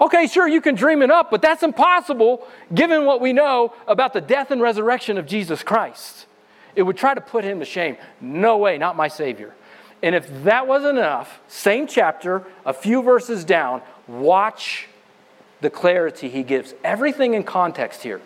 okay, 0.00 0.26
sure, 0.26 0.46
you 0.46 0.60
can 0.60 0.74
dream 0.74 1.02
it 1.02 1.10
up, 1.10 1.30
but 1.30 1.40
that's 1.40 1.62
impossible 1.62 2.46
given 2.74 3.04
what 3.04 3.20
we 3.20 3.32
know 3.32 3.74
about 3.86 4.12
the 4.12 4.20
death 4.20 4.50
and 4.50 4.60
resurrection 4.60 5.18
of 5.18 5.26
Jesus 5.26 5.62
Christ. 5.62 6.26
It 6.74 6.82
would 6.82 6.96
try 6.96 7.14
to 7.14 7.20
put 7.20 7.44
him 7.44 7.60
to 7.60 7.64
shame. 7.64 7.96
No 8.20 8.58
way, 8.58 8.76
not 8.76 8.96
my 8.96 9.08
Savior. 9.08 9.54
And 10.02 10.14
if 10.14 10.44
that 10.44 10.66
wasn't 10.66 10.98
enough, 10.98 11.40
same 11.48 11.86
chapter, 11.86 12.44
a 12.66 12.74
few 12.74 13.02
verses 13.02 13.44
down, 13.44 13.80
watch 14.06 14.86
the 15.62 15.70
clarity 15.70 16.28
he 16.28 16.42
gives. 16.42 16.74
Everything 16.84 17.32
in 17.32 17.42
context 17.42 18.02
here. 18.02 18.20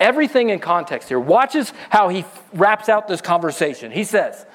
Everything 0.00 0.50
in 0.50 0.58
context 0.58 1.08
here. 1.08 1.18
Watches 1.18 1.72
how 1.90 2.08
he 2.08 2.24
wraps 2.52 2.88
out 2.88 3.08
this 3.08 3.20
conversation. 3.20 3.90
He 3.90 4.04
says, 4.04 4.46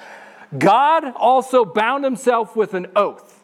God 0.57 1.13
also 1.15 1.65
bound 1.65 2.03
himself 2.03 2.55
with 2.55 2.73
an 2.73 2.87
oath 2.95 3.41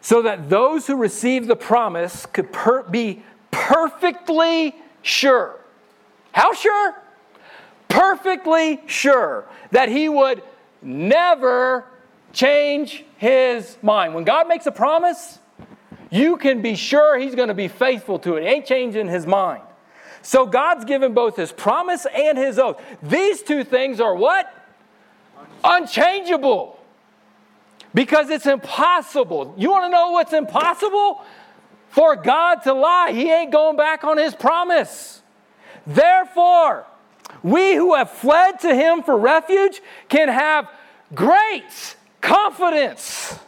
so 0.00 0.22
that 0.22 0.50
those 0.50 0.86
who 0.86 0.96
receive 0.96 1.46
the 1.46 1.56
promise 1.56 2.26
could 2.26 2.52
per- 2.52 2.82
be 2.82 3.22
perfectly 3.50 4.74
sure. 5.02 5.58
How 6.32 6.52
sure? 6.54 6.94
Perfectly 7.88 8.80
sure 8.86 9.46
that 9.70 9.88
he 9.88 10.08
would 10.08 10.42
never 10.80 11.84
change 12.32 13.04
his 13.18 13.76
mind. 13.82 14.14
When 14.14 14.24
God 14.24 14.48
makes 14.48 14.66
a 14.66 14.72
promise, 14.72 15.38
you 16.12 16.36
can 16.36 16.60
be 16.60 16.76
sure 16.76 17.18
he's 17.18 17.34
going 17.34 17.48
to 17.48 17.54
be 17.54 17.68
faithful 17.68 18.18
to 18.18 18.34
it. 18.34 18.42
He 18.42 18.48
ain't 18.48 18.66
changing 18.66 19.08
his 19.08 19.26
mind. 19.26 19.62
So 20.20 20.44
God's 20.44 20.84
given 20.84 21.14
both 21.14 21.36
his 21.36 21.50
promise 21.50 22.06
and 22.14 22.36
his 22.36 22.58
oath. 22.58 22.80
These 23.02 23.42
two 23.42 23.64
things 23.64 23.98
are 23.98 24.14
what? 24.14 24.54
Unchangeable. 25.64 26.78
Because 27.94 28.28
it's 28.28 28.44
impossible. 28.44 29.54
You 29.56 29.70
want 29.70 29.86
to 29.86 29.88
know 29.88 30.10
what's 30.10 30.34
impossible? 30.34 31.24
For 31.88 32.14
God 32.14 32.56
to 32.64 32.74
lie. 32.74 33.12
He 33.12 33.32
ain't 33.32 33.50
going 33.50 33.78
back 33.78 34.04
on 34.04 34.18
his 34.18 34.34
promise. 34.34 35.22
Therefore, 35.86 36.86
we 37.42 37.74
who 37.74 37.94
have 37.94 38.10
fled 38.10 38.60
to 38.60 38.74
him 38.74 39.02
for 39.02 39.16
refuge 39.16 39.80
can 40.10 40.28
have 40.28 40.68
great 41.14 41.96
confidence. 42.20 43.38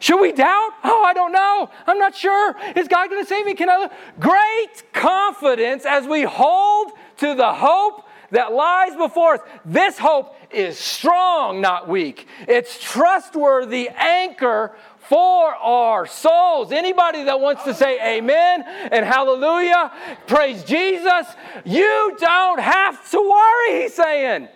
Should 0.00 0.20
we 0.20 0.32
doubt? 0.32 0.70
Oh, 0.82 1.04
I 1.04 1.12
don't 1.12 1.30
know. 1.30 1.70
I'm 1.86 1.98
not 1.98 2.16
sure. 2.16 2.56
Is 2.74 2.88
God 2.88 3.10
going 3.10 3.22
to 3.22 3.28
save 3.28 3.44
me? 3.44 3.54
Can 3.54 3.68
I? 3.68 3.90
Great 4.18 4.92
confidence 4.92 5.84
as 5.84 6.06
we 6.06 6.22
hold 6.22 6.92
to 7.18 7.34
the 7.34 7.52
hope 7.52 8.06
that 8.30 8.52
lies 8.52 8.96
before 8.96 9.34
us. 9.34 9.40
This 9.64 9.98
hope 9.98 10.34
is 10.50 10.78
strong, 10.78 11.60
not 11.60 11.86
weak. 11.86 12.26
It's 12.48 12.82
trustworthy 12.82 13.90
anchor 13.90 14.72
for 15.00 15.54
our 15.54 16.06
souls. 16.06 16.72
Anybody 16.72 17.24
that 17.24 17.38
wants 17.38 17.64
to 17.64 17.74
say 17.74 18.16
amen 18.16 18.62
and 18.62 19.04
hallelujah, 19.04 19.92
praise 20.26 20.64
Jesus, 20.64 21.26
you 21.66 22.16
don't 22.18 22.60
have 22.60 23.10
to 23.10 23.20
worry, 23.20 23.82
he's 23.82 23.94
saying. 23.94 24.48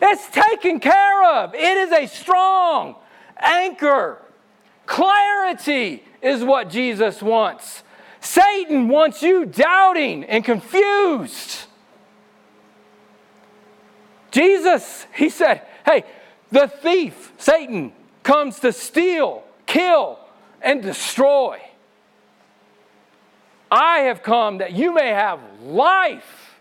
It's 0.00 0.26
taken 0.30 0.80
care 0.80 1.34
of. 1.34 1.54
It 1.54 1.76
is 1.76 1.92
a 1.92 2.06
strong 2.06 2.96
anchor. 3.44 4.18
Clarity 4.86 6.02
is 6.20 6.42
what 6.42 6.70
Jesus 6.70 7.22
wants. 7.22 7.82
Satan 8.20 8.88
wants 8.88 9.22
you 9.22 9.44
doubting 9.44 10.24
and 10.24 10.44
confused. 10.44 11.66
Jesus, 14.30 15.06
he 15.14 15.28
said, 15.28 15.62
hey, 15.84 16.04
the 16.50 16.66
thief, 16.66 17.32
Satan, 17.38 17.92
comes 18.22 18.58
to 18.60 18.72
steal, 18.72 19.44
kill, 19.66 20.18
and 20.62 20.82
destroy. 20.82 21.60
I 23.70 24.00
have 24.00 24.22
come 24.22 24.58
that 24.58 24.72
you 24.72 24.94
may 24.94 25.08
have 25.08 25.40
life, 25.62 26.56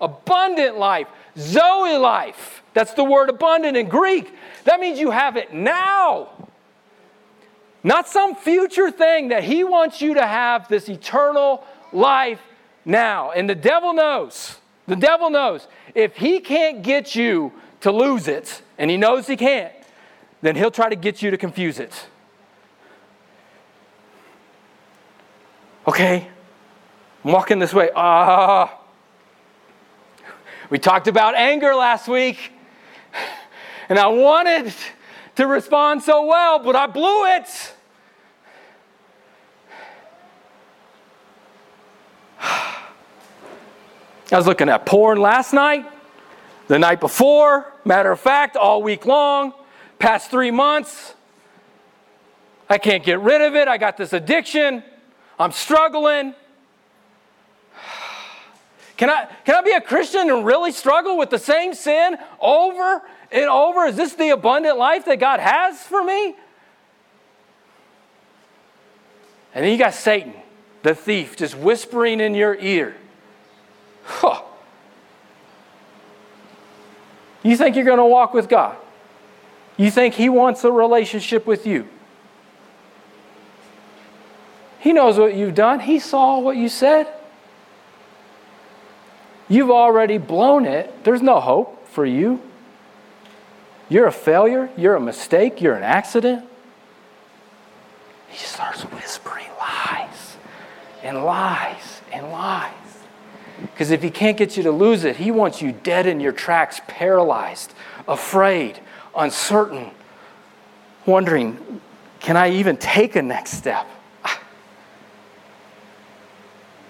abundant 0.00 0.78
life, 0.78 1.08
Zoe 1.36 1.96
life. 1.96 2.61
That's 2.74 2.94
the 2.94 3.04
word 3.04 3.28
abundant 3.28 3.76
in 3.76 3.88
Greek. 3.88 4.32
That 4.64 4.80
means 4.80 4.98
you 4.98 5.10
have 5.10 5.36
it 5.36 5.52
now. 5.52 6.48
Not 7.84 8.08
some 8.08 8.34
future 8.36 8.90
thing 8.90 9.28
that 9.28 9.44
he 9.44 9.64
wants 9.64 10.00
you 10.00 10.14
to 10.14 10.26
have 10.26 10.68
this 10.68 10.88
eternal 10.88 11.64
life 11.92 12.40
now. 12.84 13.32
And 13.32 13.48
the 13.48 13.54
devil 13.54 13.92
knows, 13.92 14.58
the 14.86 14.96
devil 14.96 15.30
knows, 15.30 15.66
if 15.94 16.16
he 16.16 16.40
can't 16.40 16.82
get 16.82 17.14
you 17.14 17.52
to 17.80 17.90
lose 17.90 18.28
it, 18.28 18.62
and 18.78 18.90
he 18.90 18.96
knows 18.96 19.26
he 19.26 19.36
can't, 19.36 19.72
then 20.40 20.56
he'll 20.56 20.70
try 20.70 20.88
to 20.88 20.96
get 20.96 21.22
you 21.22 21.30
to 21.30 21.36
confuse 21.36 21.78
it. 21.78 22.06
Okay, 25.86 26.28
I'm 27.24 27.32
walking 27.32 27.58
this 27.58 27.74
way. 27.74 27.90
Ah. 27.94 28.72
Uh, 28.72 28.78
we 30.70 30.78
talked 30.78 31.08
about 31.08 31.34
anger 31.34 31.74
last 31.74 32.08
week. 32.08 32.52
And 33.92 33.98
I 33.98 34.06
wanted 34.06 34.72
to 35.36 35.46
respond 35.46 36.02
so 36.02 36.24
well, 36.24 36.58
but 36.60 36.74
I 36.74 36.86
blew 36.86 37.26
it. 37.26 37.74
I 42.40 42.86
was 44.30 44.46
looking 44.46 44.70
at 44.70 44.86
porn 44.86 45.20
last 45.20 45.52
night, 45.52 45.84
the 46.68 46.78
night 46.78 47.00
before, 47.00 47.70
matter 47.84 48.10
of 48.10 48.18
fact, 48.18 48.56
all 48.56 48.82
week 48.82 49.04
long, 49.04 49.52
past 49.98 50.30
three 50.30 50.50
months. 50.50 51.12
I 52.70 52.78
can't 52.78 53.04
get 53.04 53.20
rid 53.20 53.42
of 53.42 53.54
it. 53.54 53.68
I 53.68 53.76
got 53.76 53.98
this 53.98 54.14
addiction. 54.14 54.82
I'm 55.38 55.52
struggling. 55.52 56.34
Can 58.96 59.10
I, 59.10 59.28
can 59.44 59.54
I 59.54 59.62
be 59.62 59.72
a 59.72 59.80
Christian 59.80 60.30
and 60.30 60.44
really 60.44 60.72
struggle 60.72 61.16
with 61.16 61.30
the 61.30 61.38
same 61.38 61.74
sin 61.74 62.16
over 62.40 63.02
and 63.30 63.44
over? 63.46 63.86
Is 63.86 63.96
this 63.96 64.14
the 64.14 64.30
abundant 64.30 64.78
life 64.78 65.06
that 65.06 65.18
God 65.18 65.40
has 65.40 65.80
for 65.82 66.04
me? 66.04 66.36
And 69.54 69.64
then 69.64 69.72
you 69.72 69.78
got 69.78 69.94
Satan, 69.94 70.34
the 70.82 70.94
thief, 70.94 71.36
just 71.36 71.56
whispering 71.56 72.20
in 72.20 72.34
your 72.34 72.54
ear. 72.54 72.96
Huh. 74.04 74.42
You 77.42 77.56
think 77.56 77.76
you're 77.76 77.84
going 77.84 77.98
to 77.98 78.04
walk 78.04 78.34
with 78.34 78.48
God? 78.48 78.76
You 79.76 79.90
think 79.90 80.14
He 80.14 80.28
wants 80.28 80.64
a 80.64 80.72
relationship 80.72 81.46
with 81.46 81.66
you? 81.66 81.88
He 84.78 84.92
knows 84.92 85.18
what 85.18 85.34
you've 85.34 85.54
done, 85.54 85.80
He 85.80 85.98
saw 85.98 86.38
what 86.38 86.56
you 86.56 86.68
said. 86.68 87.12
You've 89.52 89.70
already 89.70 90.16
blown 90.16 90.64
it. 90.64 91.04
There's 91.04 91.20
no 91.20 91.38
hope 91.38 91.86
for 91.88 92.06
you. 92.06 92.40
You're 93.90 94.06
a 94.06 94.12
failure. 94.12 94.70
You're 94.78 94.94
a 94.94 95.00
mistake. 95.00 95.60
You're 95.60 95.74
an 95.74 95.82
accident. 95.82 96.46
He 98.30 98.38
starts 98.38 98.80
whispering 98.84 99.48
lies 99.60 100.38
and 101.02 101.22
lies 101.22 102.00
and 102.10 102.32
lies. 102.32 102.72
Because 103.60 103.90
if 103.90 104.02
he 104.02 104.08
can't 104.08 104.38
get 104.38 104.56
you 104.56 104.62
to 104.62 104.72
lose 104.72 105.04
it, 105.04 105.16
he 105.16 105.30
wants 105.30 105.60
you 105.60 105.72
dead 105.72 106.06
in 106.06 106.18
your 106.18 106.32
tracks, 106.32 106.80
paralyzed, 106.86 107.74
afraid, 108.08 108.80
uncertain, 109.14 109.90
wondering, 111.04 111.82
can 112.20 112.38
I 112.38 112.52
even 112.52 112.78
take 112.78 113.16
a 113.16 113.22
next 113.22 113.50
step? 113.50 113.86
Ah. 114.24 114.40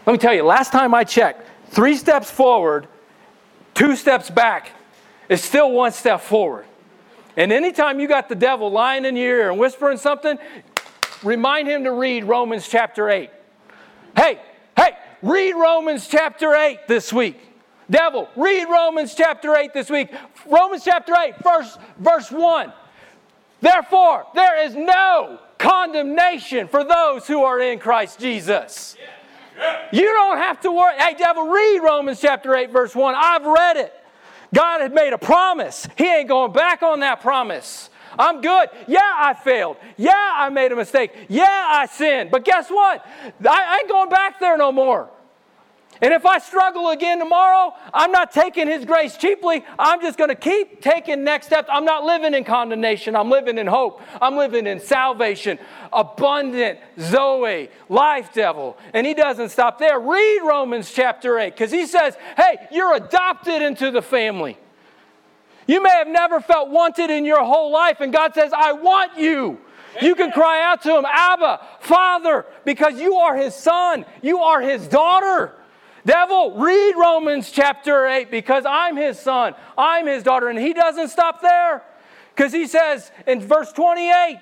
Let 0.07 0.13
me 0.13 0.19
tell 0.21 0.33
you, 0.33 0.45
last 0.45 0.71
time 0.71 0.95
I 0.95 1.03
checked, 1.03 1.49
three 1.73 1.97
steps 1.97 2.31
forward, 2.31 2.87
two 3.75 3.97
steps 3.97 4.31
back 4.31 4.71
is 5.29 5.43
still 5.43 5.73
one 5.73 5.93
step 5.93 6.21
forward. 6.21 6.67
And 7.37 7.51
anytime 7.51 7.99
you 7.99 8.07
got 8.07 8.29
the 8.29 8.35
devil 8.35 8.71
lying 8.71 9.05
in 9.05 9.17
your 9.17 9.39
ear 9.39 9.51
and 9.51 9.59
whispering 9.59 9.97
something, 9.97 10.39
remind 11.23 11.67
him 11.67 11.85
to 11.85 11.93
read 11.93 12.25
Romans 12.25 12.69
chapter 12.69 13.09
8. 13.09 13.31
Hey, 14.15 14.39
hey, 14.77 14.97
read 15.23 15.55
Romans 15.55 16.07
chapter 16.07 16.55
8 16.55 16.87
this 16.87 17.13
week. 17.13 17.41
Devil, 17.91 18.29
read 18.37 18.67
Romans 18.67 19.15
chapter 19.15 19.57
8 19.57 19.73
this 19.73 19.89
week. 19.89 20.13
Romans 20.47 20.85
chapter 20.85 21.15
8, 21.19 21.35
verse, 21.43 21.79
verse 21.99 22.31
1. 22.31 22.73
Therefore, 23.63 24.27
there 24.35 24.65
is 24.65 24.75
no 24.75 25.39
condemnation 25.57 26.69
for 26.69 26.85
those 26.85 27.27
who 27.27 27.45
are 27.45 27.61
in 27.61 27.79
Christ 27.79 28.19
Jesus. 28.19 28.97
You 29.93 30.13
don't 30.13 30.39
have 30.39 30.61
to 30.61 30.71
worry. 30.73 30.95
Hey, 30.99 31.15
devil, 31.15 31.49
read 31.49 31.81
Romans 31.81 32.21
chapter 32.21 32.55
8, 32.55 32.71
verse 32.71 32.95
1. 32.95 33.15
I've 33.17 33.45
read 33.45 33.77
it. 33.77 33.95
God 34.55 34.81
had 34.81 34.95
made 34.95 35.13
a 35.13 35.19
promise. 35.19 35.87
He 35.97 36.07
ain't 36.07 36.29
going 36.29 36.53
back 36.53 36.83
on 36.83 37.01
that 37.01 37.21
promise. 37.21 37.91
I'm 38.19 38.41
good. 38.41 38.69
Yeah, 38.87 39.01
I 39.01 39.35
failed. 39.35 39.77
Yeah, 39.97 40.13
I 40.15 40.51
made 40.51 40.73
a 40.73 40.77
mistake. 40.77 41.13
Yeah, 41.29 41.47
I 41.47 41.87
sinned. 41.87 42.31
But 42.31 42.45
guess 42.45 42.69
what? 42.69 43.05
I 43.49 43.79
ain't 43.81 43.89
going 43.89 44.11
back 44.11 44.39
there 44.39 44.57
no 44.59 44.73
more. 44.73 45.11
And 46.03 46.13
if 46.13 46.27
I 46.27 46.39
struggle 46.39 46.91
again 46.91 47.21
tomorrow, 47.21 47.75
I'm 47.95 48.11
not 48.11 48.33
taking 48.33 48.67
His 48.67 48.85
grace 48.85 49.17
cheaply. 49.17 49.65
I'm 49.79 50.01
just 50.01 50.19
going 50.19 50.31
to 50.31 50.35
keep 50.35 50.83
taking 50.83 51.23
next 51.23 51.47
steps. 51.47 51.69
I'm 51.73 51.85
not 51.85 52.03
living 52.05 52.35
in 52.35 52.43
condemnation. 52.43 53.15
I'm 53.15 53.31
living 53.31 53.57
in 53.57 53.69
hope. 53.69 54.03
I'm 54.21 54.37
living 54.37 54.67
in 54.67 54.81
salvation, 54.81 55.61
abundant 55.93 56.81
Zoe, 56.99 57.71
life 57.89 58.35
devil. 58.35 58.77
And 58.93 59.07
He 59.07 59.15
doesn't 59.15 59.51
stop 59.51 59.79
there. 59.79 60.01
Read 60.01 60.41
Romans 60.45 60.91
chapter 60.91 61.39
8 61.39 61.55
because 61.55 61.71
He 61.71 61.87
says, 61.87 62.17
hey, 62.37 62.57
you're 62.73 62.97
adopted 62.97 63.63
into 63.63 63.93
the 63.93 64.03
family. 64.03 64.59
You 65.69 65.81
may 65.81 65.91
have 65.91 66.09
never 66.09 66.41
felt 66.41 66.69
wanted 66.69 67.11
in 67.11 67.25
your 67.25 67.45
whole 67.45 67.71
life, 67.71 68.01
and 68.01 68.13
God 68.13 68.35
says, 68.35 68.53
I 68.53 68.73
want 68.73 69.17
you. 69.17 69.61
You 70.01 70.17
can 70.17 70.33
cry 70.33 70.65
out 70.65 70.83
to 70.83 70.97
him, 70.97 71.05
Abba, 71.05 71.61
Father, 71.81 72.47
because 72.65 72.99
you 72.99 73.15
are 73.17 73.37
his 73.37 73.55
son, 73.55 74.05
you 74.21 74.39
are 74.41 74.61
his 74.61 74.89
daughter. 74.89 75.55
Devil, 76.05 76.57
read 76.59 76.95
Romans 76.97 77.51
chapter 77.51 78.07
8 78.07 78.31
because 78.31 78.65
I'm 78.67 78.97
his 78.97 79.19
son, 79.19 79.55
I'm 79.79 80.07
his 80.07 80.23
daughter. 80.23 80.49
And 80.49 80.59
he 80.59 80.73
doesn't 80.73 81.09
stop 81.09 81.41
there 81.41 81.83
because 82.35 82.53
he 82.53 82.67
says 82.67 83.11
in 83.27 83.41
verse 83.41 83.73
28 83.73 84.39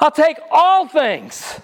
I'll 0.00 0.10
take 0.10 0.38
all 0.50 0.88
things, 0.88 1.60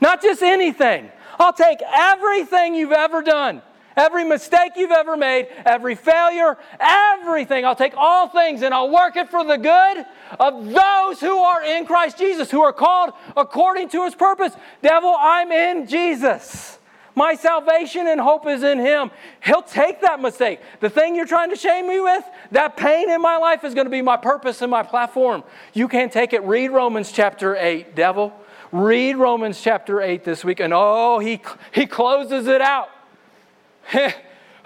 not 0.00 0.20
just 0.20 0.42
anything. 0.42 1.10
I'll 1.38 1.52
take 1.52 1.78
everything 1.82 2.74
you've 2.74 2.92
ever 2.92 3.22
done, 3.22 3.62
every 3.96 4.24
mistake 4.24 4.72
you've 4.76 4.90
ever 4.90 5.16
made, 5.16 5.48
every 5.64 5.94
failure, 5.94 6.56
everything. 6.78 7.64
I'll 7.64 7.76
take 7.76 7.94
all 7.96 8.28
things 8.28 8.62
and 8.62 8.72
I'll 8.74 8.90
work 8.90 9.16
it 9.16 9.28
for 9.28 9.44
the 9.44 9.56
good 9.56 10.06
of 10.38 10.66
those 10.66 11.20
who 11.20 11.36
are 11.36 11.62
in 11.64 11.86
Christ 11.86 12.18
Jesus, 12.18 12.50
who 12.50 12.62
are 12.62 12.72
called 12.72 13.12
according 13.36 13.88
to 13.90 14.04
his 14.04 14.14
purpose. 14.14 14.52
Devil, 14.82 15.14
I'm 15.18 15.50
in 15.52 15.86
Jesus. 15.86 16.78
My 17.14 17.34
salvation 17.34 18.06
and 18.06 18.20
hope 18.20 18.46
is 18.46 18.62
in 18.62 18.78
him. 18.78 19.10
He'll 19.44 19.62
take 19.62 20.00
that 20.02 20.20
mistake. 20.20 20.60
The 20.80 20.88
thing 20.88 21.14
you're 21.14 21.26
trying 21.26 21.50
to 21.50 21.56
shame 21.56 21.88
me 21.88 22.00
with, 22.00 22.24
that 22.52 22.76
pain 22.76 23.10
in 23.10 23.20
my 23.20 23.36
life 23.36 23.64
is 23.64 23.74
going 23.74 23.86
to 23.86 23.90
be 23.90 24.02
my 24.02 24.16
purpose 24.16 24.62
and 24.62 24.70
my 24.70 24.82
platform. 24.82 25.42
You 25.74 25.88
can't 25.88 26.12
take 26.12 26.32
it. 26.32 26.42
Read 26.44 26.68
Romans 26.68 27.10
chapter 27.12 27.56
8, 27.56 27.94
devil. 27.94 28.32
Read 28.72 29.16
Romans 29.16 29.60
chapter 29.60 30.00
8 30.00 30.22
this 30.22 30.44
week, 30.44 30.60
and 30.60 30.72
oh, 30.72 31.18
he, 31.18 31.42
he 31.72 31.86
closes 31.86 32.46
it 32.46 32.60
out. 32.60 32.88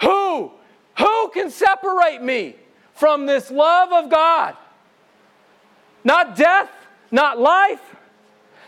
Who? 0.01 0.51
Who 0.97 1.29
can 1.29 1.49
separate 1.49 2.21
me 2.21 2.55
from 2.93 3.25
this 3.25 3.51
love 3.51 3.91
of 3.91 4.09
God? 4.09 4.55
Not 6.03 6.35
death, 6.35 6.69
not 7.11 7.39
life, 7.39 7.95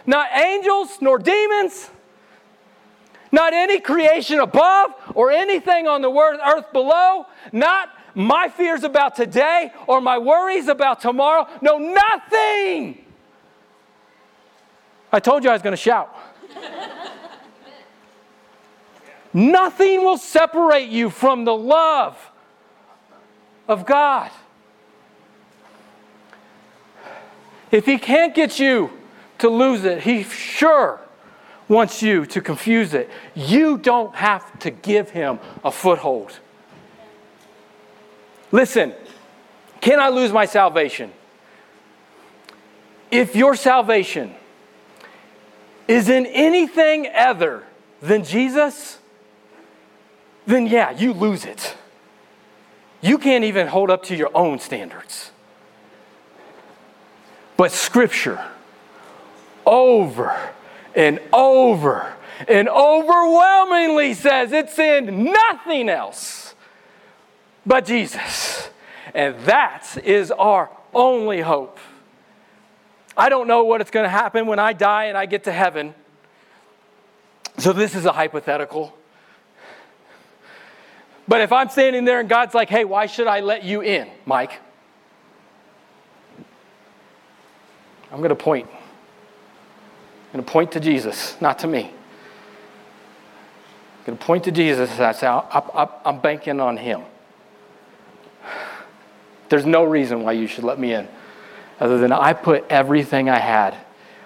not 0.06 0.30
angels, 0.36 0.98
nor 1.02 1.20
demons, 1.20 1.90
not 3.32 3.54
any 3.54 3.80
creation 3.80 4.40
above 4.40 4.92
or 5.14 5.32
anything 5.32 5.88
on 5.88 6.02
the 6.02 6.10
earth 6.12 6.72
below, 6.74 7.26
not 7.52 7.90
my 8.16 8.50
fears 8.50 8.84
about 8.84 9.16
today 9.16 9.72
or 9.86 10.02
my 10.02 10.18
worries 10.18 10.68
about 10.68 11.00
tomorrow. 11.00 11.48
No, 11.62 11.78
nothing. 11.78 13.06
I 15.12 15.20
told 15.20 15.44
you 15.44 15.50
I 15.50 15.54
was 15.54 15.62
going 15.62 15.76
to 15.76 15.78
shout. 15.78 16.14
Nothing 19.38 20.04
will 20.04 20.18
separate 20.18 20.90
you 20.90 21.12
from 21.12 21.46
the 21.46 21.54
love 21.54 22.18
of 23.68 23.86
God. 23.86 24.32
If 27.70 27.86
he 27.86 28.00
can't 28.00 28.34
get 28.34 28.60
you 28.60 28.90
to 29.38 29.48
lose 29.48 29.84
it, 29.84 30.02
he 30.02 30.24
sure 30.24 31.02
wants 31.68 32.02
you 32.02 32.26
to 32.26 32.42
confuse 32.42 32.96
it. 32.96 33.12
You 33.36 33.78
don't 33.78 34.16
have 34.16 34.58
to 34.62 34.72
give 34.72 35.12
him 35.12 35.38
a 35.64 35.72
foothold. 35.72 36.40
Listen, 38.52 38.96
can 39.82 40.00
I 40.00 40.10
lose 40.10 40.32
my 40.32 40.46
salvation? 40.46 41.14
If 43.12 43.36
your 43.36 43.56
salvation 43.56 44.34
is 45.88 46.10
in 46.10 46.26
anything 46.26 47.08
other 47.16 47.66
than 48.02 48.24
Jesus, 48.24 48.98
then 50.48 50.66
yeah, 50.66 50.92
you 50.92 51.14
lose 51.14 51.46
it. 51.46 51.76
You 53.02 53.20
can't 53.20 53.44
even 53.44 53.68
hold 53.68 53.92
up 53.92 54.04
to 54.04 54.16
your 54.16 54.32
own 54.34 54.60
standards. 54.60 55.32
But 57.58 57.72
Scripture, 57.72 58.44
over 59.66 60.54
and 60.96 61.20
over 61.32 62.14
and 62.48 62.70
overwhelmingly 62.70 64.14
says 64.14 64.52
it's 64.52 64.80
in 64.80 65.26
nothing 65.26 65.90
else 65.90 66.56
but 67.66 67.86
Jesus. 67.86 68.70
And 69.14 69.38
that 69.42 69.98
is 70.04 70.32
our 70.32 70.70
only 70.94 71.42
hope. 71.42 71.78
I 73.16 73.30
don't 73.30 73.48
know 73.48 73.64
what 73.64 73.82
it's 73.82 73.92
going 73.92 74.06
to 74.06 74.10
happen 74.10 74.46
when 74.46 74.60
I 74.60 74.74
die 74.74 75.06
and 75.06 75.18
I 75.18 75.26
get 75.26 75.44
to 75.46 75.52
heaven. 75.52 75.94
So 77.58 77.74
this 77.74 77.96
is 77.96 78.06
a 78.06 78.12
hypothetical. 78.12 78.97
But 81.28 81.42
if 81.42 81.52
I'm 81.52 81.70
standing 81.70 82.06
there 82.06 82.20
and 82.20 82.30
God's 82.30 82.54
like, 82.54 82.70
hey, 82.70 82.86
why 82.86 83.06
should 83.06 83.28
I 83.28 83.42
let 83.42 83.64
you 83.64 83.82
in, 83.82 84.08
Mike? 84.26 84.60
I'm 88.12 88.20
going 88.20 88.30
to 88.30 88.36
point. 88.36 88.70
I'm 88.70 90.34
going 90.34 90.46
to 90.46 90.52
point 90.52 90.72
to 90.74 90.80
Jesus, 90.80 91.36
not 91.42 91.60
to 91.60 91.68
me. 91.68 91.84
I'm 94.00 94.06
going 94.06 94.18
to 94.18 94.24
point 94.24 94.44
to 94.46 94.52
Jesus 94.52 94.90
and 94.92 95.02
I 95.02 95.12
say, 95.12 95.28
I'm 95.28 96.20
banking 96.22 96.62
on 96.62 96.78
him. 96.78 97.02
There's 99.50 99.66
no 99.66 99.84
reason 99.84 100.24
why 100.24 100.34
you 100.34 100.48
should 100.48 100.64
let 100.64 100.80
me 100.80 100.94
in 100.94 101.08
other 101.80 101.98
than 101.98 102.12
I 102.12 102.34
put 102.34 102.66
everything 102.70 103.30
I 103.30 103.40
had, 103.40 103.76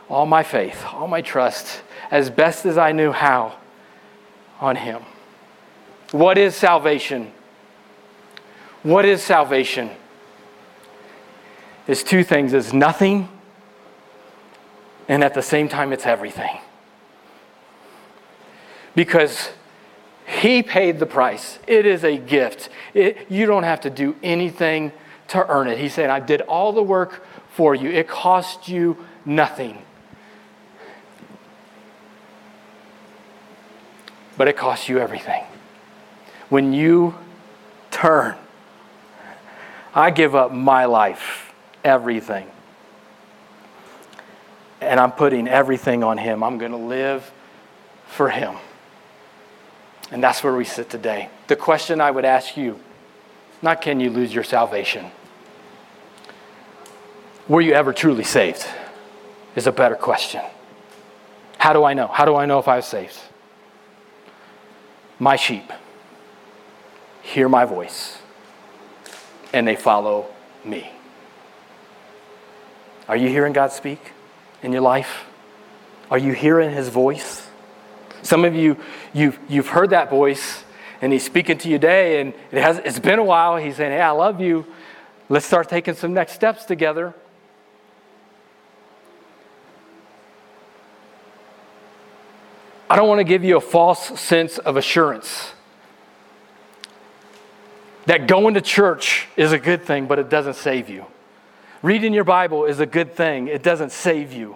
all 0.10 0.26
my 0.26 0.44
faith, 0.44 0.84
all 0.94 1.08
my 1.08 1.22
trust, 1.22 1.82
as 2.10 2.30
best 2.30 2.66
as 2.66 2.78
I 2.78 2.92
knew 2.92 3.12
how, 3.12 3.58
on 4.60 4.76
him. 4.76 5.04
What 6.12 6.38
is 6.38 6.56
salvation? 6.56 7.32
What 8.84 9.06
is 9.06 9.24
salvation? 9.24 9.89
It's 11.88 12.04
two 12.04 12.24
things 12.24 12.54
it's 12.54 12.74
nothing, 12.74 13.30
and 15.08 15.24
at 15.24 15.34
the 15.34 15.41
same 15.41 15.67
time, 15.67 15.93
it's 15.93 16.06
everything. 16.06 16.60
Because 18.93 19.52
he 20.26 20.63
paid 20.63 21.00
the 21.00 21.06
price. 21.06 21.60
It 21.65 21.86
is 21.86 22.04
a 22.04 22.17
gift. 22.17 22.69
It, 22.93 23.30
you 23.30 23.45
don't 23.45 23.63
have 23.63 23.82
to 23.82 23.89
do 23.89 24.15
anything 24.21 24.91
to 25.30 25.47
earn 25.50 25.67
it. 25.67 25.78
He 25.78 25.88
said, 25.88 26.10
I 26.10 26.19
did 26.19 26.41
all 26.41 26.74
the 26.74 26.84
work 26.84 27.26
for 27.50 27.74
you. 27.74 27.89
It 27.89 28.08
cost 28.08 28.67
you 28.67 28.97
nothing. 29.26 29.82
But 34.38 34.50
it 34.50 34.58
costs 34.58 34.89
you 34.89 35.00
everything 35.00 35.43
when 36.52 36.74
you 36.74 37.16
turn, 37.92 38.36
I 39.96 40.12
give 40.12 40.36
up 40.36 40.52
my 40.52 40.84
life, 40.84 41.54
everything. 41.82 42.46
And 44.82 45.00
I'm 45.00 45.14
putting 45.14 45.48
everything 45.48 46.04
on 46.04 46.18
Him. 46.18 46.44
I'm 46.44 46.58
going 46.58 46.74
to 46.74 46.78
live 46.78 47.32
for 48.06 48.30
Him. 48.30 48.58
And 50.12 50.22
that's 50.22 50.44
where 50.44 50.54
we 50.54 50.66
sit 50.66 50.90
today. 50.90 51.30
The 51.48 51.56
question 51.56 52.02
I 52.02 52.12
would 52.12 52.26
ask 52.26 52.58
you 52.58 52.78
not 53.62 53.82
can 53.82 54.02
you 54.02 54.10
lose 54.10 54.34
your 54.34 54.44
salvation? 54.44 55.06
Were 57.48 57.62
you 57.62 57.74
ever 57.74 57.94
truly 57.94 58.26
saved? 58.26 58.66
Is 59.56 59.68
a 59.68 59.72
better 59.72 59.96
question. 59.96 60.42
How 61.60 61.72
do 61.72 61.86
I 61.86 61.94
know? 61.94 62.08
How 62.08 62.26
do 62.26 62.36
I 62.36 62.46
know 62.46 62.60
if 62.60 62.68
I 62.68 62.76
was 62.78 62.86
saved? 62.86 63.18
My 65.18 65.38
sheep 65.38 65.72
hear 67.22 67.48
my 67.48 67.66
voice 67.66 68.18
and 69.54 69.68
they 69.68 69.76
follow 69.76 70.28
me. 70.64 70.92
Are 73.08 73.18
you 73.18 73.30
hearing 73.30 73.54
God 73.54 73.72
speak 73.72 74.14
in 74.62 74.72
your 74.72 74.82
life? 74.82 75.26
Are 76.10 76.18
you 76.18 76.34
hearing 76.34 76.72
his 76.72 76.90
voice? 76.90 77.48
Some 78.22 78.46
of 78.46 78.56
you, 78.56 78.78
you've, 79.14 79.40
you've 79.50 79.68
heard 79.68 79.90
that 79.92 80.10
voice 80.10 80.64
and 81.02 81.12
he's 81.12 81.26
speaking 81.26 81.58
to 81.60 81.70
you 81.70 81.78
today 81.78 82.22
and 82.22 82.34
it 82.52 82.62
has, 82.62 82.78
it's 82.80 83.00
been 83.00 83.20
a 83.20 83.24
while. 83.24 83.58
He's 83.58 83.78
saying, 83.78 83.92
Hey, 83.92 84.02
I 84.02 84.12
love 84.12 84.40
you. 84.40 84.66
Let's 85.30 85.46
start 85.46 85.70
taking 85.70 85.96
some 85.96 86.14
next 86.14 86.34
steps 86.34 86.66
together. 86.66 87.14
I 92.90 92.98
don't 92.98 93.08
want 93.08 93.20
to 93.20 93.24
give 93.24 93.44
you 93.44 93.56
a 93.56 93.62
false 93.62 94.20
sense 94.20 94.58
of 94.58 94.76
assurance 94.76 95.54
that 98.06 98.28
going 98.28 98.56
to 98.56 98.62
church 98.62 99.28
is 99.38 99.52
a 99.52 99.60
good 99.60 99.84
thing, 99.84 100.08
but 100.08 100.20
it 100.20 100.30
doesn't 100.30 100.56
save 100.56 100.90
you. 100.90 101.06
Reading 101.82 102.14
your 102.14 102.24
Bible 102.24 102.66
is 102.66 102.80
a 102.80 102.86
good 102.86 103.16
thing, 103.16 103.48
it 103.48 103.64
doesn't 103.64 103.92
save 103.92 104.34
you. 104.34 104.56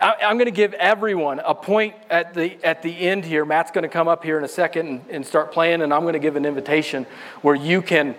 I, 0.00 0.16
am 0.22 0.36
going 0.36 0.46
to 0.46 0.50
give 0.50 0.74
everyone 0.74 1.40
a 1.40 1.54
point 1.54 1.94
at 2.10 2.34
the, 2.34 2.62
at 2.64 2.82
the 2.82 2.90
end 2.90 3.24
here. 3.24 3.44
Matt's 3.44 3.70
going 3.70 3.82
to 3.82 3.88
come 3.88 4.08
up 4.08 4.24
here 4.24 4.36
in 4.36 4.44
a 4.44 4.48
second 4.48 4.88
and, 4.88 5.04
and 5.08 5.26
start 5.26 5.52
playing, 5.52 5.82
and 5.82 5.94
I'm 5.94 6.02
going 6.02 6.14
to 6.14 6.18
give 6.18 6.36
an 6.36 6.44
invitation 6.44 7.06
where 7.42 7.54
you 7.54 7.80
can 7.80 8.14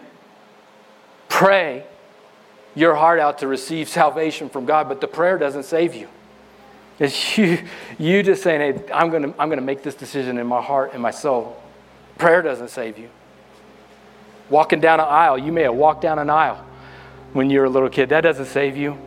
pray 1.28 1.86
your 2.74 2.96
heart 2.96 3.20
out 3.20 3.40
to 3.40 3.48
receive 3.48 3.88
salvation 3.90 4.50
from 4.50 4.66
God, 4.66 4.88
but 4.88 5.02
the 5.02 5.08
prayer 5.08 5.38
doesn't 5.38 5.64
save 5.64 5.94
you. 5.94 6.08
It's 7.00 7.38
you, 7.38 7.60
you 7.98 8.24
just 8.24 8.44
saying, 8.44 8.62
hey, 8.62 8.94
I'm 8.94 9.10
going 9.10 9.24
to, 9.24 9.30
I'm 9.40 9.50
going 9.50 9.60
to 9.60 9.66
make 9.66 9.84
this 9.84 9.96
decision 9.96 10.38
in 10.38 10.48
my 10.48 10.62
heart 10.62 10.94
and 10.94 11.02
my 11.02 11.12
soul. 11.12 11.62
Prayer 12.18 12.42
doesn't 12.42 12.70
save 12.70 12.98
you. 12.98 13.10
Walking 14.50 14.80
down 14.80 15.00
an 15.00 15.08
aisle, 15.08 15.38
you 15.38 15.52
may 15.52 15.64
have 15.64 15.74
walked 15.74 16.02
down 16.02 16.20
an 16.20 16.30
aisle 16.30 16.64
when 17.34 17.50
you 17.50 17.60
were 17.60 17.66
a 17.66 17.70
little 17.70 17.90
kid. 17.90 18.10
That 18.10 18.22
doesn't 18.22 18.46
save 18.46 18.78
you. 18.78 18.98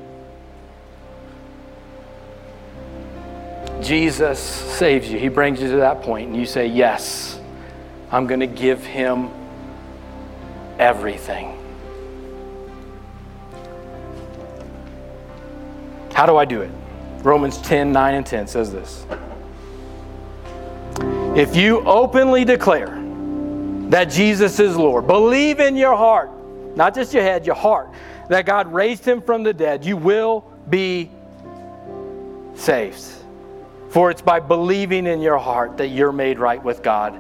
Jesus 3.81 4.41
saves 4.41 5.09
you. 5.11 5.19
He 5.19 5.29
brings 5.29 5.61
you 5.63 5.71
to 5.71 5.77
that 5.77 6.03
point, 6.03 6.29
and 6.29 6.37
you 6.37 6.45
say, 6.45 6.67
Yes, 6.67 7.39
I'm 8.11 8.27
going 8.27 8.41
to 8.41 8.47
give 8.47 8.85
him 8.85 9.31
everything. 10.79 11.55
How 16.13 16.27
do 16.27 16.37
I 16.37 16.45
do 16.45 16.63
it? 16.63 16.71
Romans 17.23 17.59
10 17.59 17.93
9 17.93 18.15
and 18.15 18.27
10 18.27 18.49
says 18.49 18.73
this. 18.73 19.07
If 21.37 21.55
you 21.55 21.81
openly 21.83 22.45
declare 22.45 22.98
that 23.89 24.07
Jesus 24.07 24.61
is 24.61 24.77
Lord. 24.77 25.07
Believe 25.07 25.61
in 25.61 25.77
your 25.77 25.97
heart, 25.97 26.31
not 26.77 26.95
just 26.95 27.13
your 27.13 27.23
head, 27.23 27.47
your 27.47 27.55
heart, 27.55 27.89
that 28.29 28.45
God 28.47 28.73
raised 28.73 29.05
him 29.05 29.23
from 29.23 29.43
the 29.43 29.53
dead. 29.53 29.85
You 29.85 29.97
will 29.97 30.45
be 30.69 31.11
saved. 32.55 33.03
For 33.91 34.11
it's 34.11 34.21
by 34.21 34.41
believing 34.41 35.07
in 35.07 35.21
your 35.21 35.39
heart 35.39 35.79
that 35.79 35.89
you're 35.89 36.13
made 36.13 36.39
right 36.39 36.63
with 36.63 36.83
God 36.83 37.19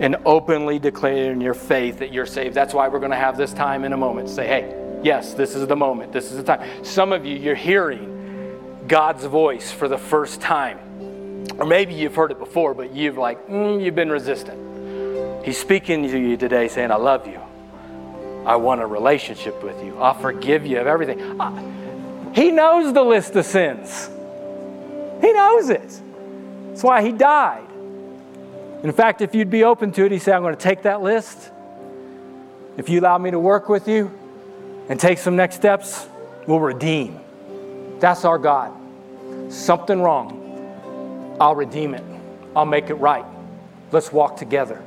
and 0.00 0.16
openly 0.24 0.78
declaring 0.78 1.40
your 1.40 1.54
faith 1.54 1.98
that 2.00 2.12
you're 2.12 2.26
saved. 2.26 2.54
That's 2.54 2.74
why 2.74 2.88
we're 2.88 2.98
going 2.98 3.12
to 3.12 3.16
have 3.16 3.36
this 3.36 3.52
time 3.52 3.84
in 3.84 3.92
a 3.92 3.96
moment. 3.96 4.28
Say, 4.28 4.46
hey, 4.46 5.00
yes, 5.04 5.34
this 5.34 5.54
is 5.54 5.66
the 5.68 5.76
moment. 5.76 6.12
This 6.12 6.32
is 6.32 6.38
the 6.38 6.42
time. 6.42 6.84
Some 6.84 7.12
of 7.12 7.24
you, 7.24 7.36
you're 7.36 7.54
hearing 7.54 8.84
God's 8.88 9.24
voice 9.24 9.70
for 9.70 9.86
the 9.86 9.98
first 9.98 10.40
time. 10.40 10.78
Or 11.58 11.66
maybe 11.66 11.94
you've 11.94 12.14
heard 12.14 12.32
it 12.32 12.38
before, 12.38 12.74
but 12.74 12.92
you've 12.92 13.18
like, 13.18 13.46
mm, 13.46 13.82
you've 13.82 13.94
been 13.94 14.10
resistant. 14.10 14.69
He's 15.44 15.58
speaking 15.58 16.02
to 16.02 16.18
you 16.18 16.36
today 16.36 16.68
saying, 16.68 16.90
I 16.90 16.96
love 16.96 17.26
you. 17.26 17.40
I 18.44 18.56
want 18.56 18.80
a 18.80 18.86
relationship 18.86 19.62
with 19.62 19.82
you. 19.84 19.98
I'll 19.98 20.14
forgive 20.14 20.66
you 20.66 20.80
of 20.80 20.86
everything. 20.86 21.18
He 22.34 22.50
knows 22.50 22.92
the 22.92 23.02
list 23.02 23.34
of 23.36 23.44
sins. 23.44 24.08
He 25.20 25.32
knows 25.32 25.70
it. 25.70 26.00
That's 26.68 26.82
why 26.82 27.02
he 27.02 27.12
died. 27.12 27.66
In 28.82 28.92
fact, 28.92 29.20
if 29.20 29.34
you'd 29.34 29.50
be 29.50 29.64
open 29.64 29.92
to 29.92 30.06
it, 30.06 30.12
he 30.12 30.18
said, 30.18 30.34
I'm 30.34 30.42
going 30.42 30.56
to 30.56 30.60
take 30.60 30.82
that 30.82 31.02
list. 31.02 31.50
If 32.76 32.88
you 32.88 33.00
allow 33.00 33.18
me 33.18 33.30
to 33.30 33.38
work 33.38 33.68
with 33.68 33.88
you 33.88 34.10
and 34.88 34.98
take 34.98 35.18
some 35.18 35.36
next 35.36 35.56
steps, 35.56 36.08
we'll 36.46 36.60
redeem. 36.60 37.20
That's 37.98 38.24
our 38.24 38.38
God. 38.38 38.72
Something 39.52 40.00
wrong, 40.00 41.36
I'll 41.40 41.54
redeem 41.54 41.94
it. 41.94 42.04
I'll 42.56 42.64
make 42.64 42.88
it 42.88 42.94
right. 42.94 43.24
Let's 43.92 44.12
walk 44.12 44.36
together. 44.36 44.82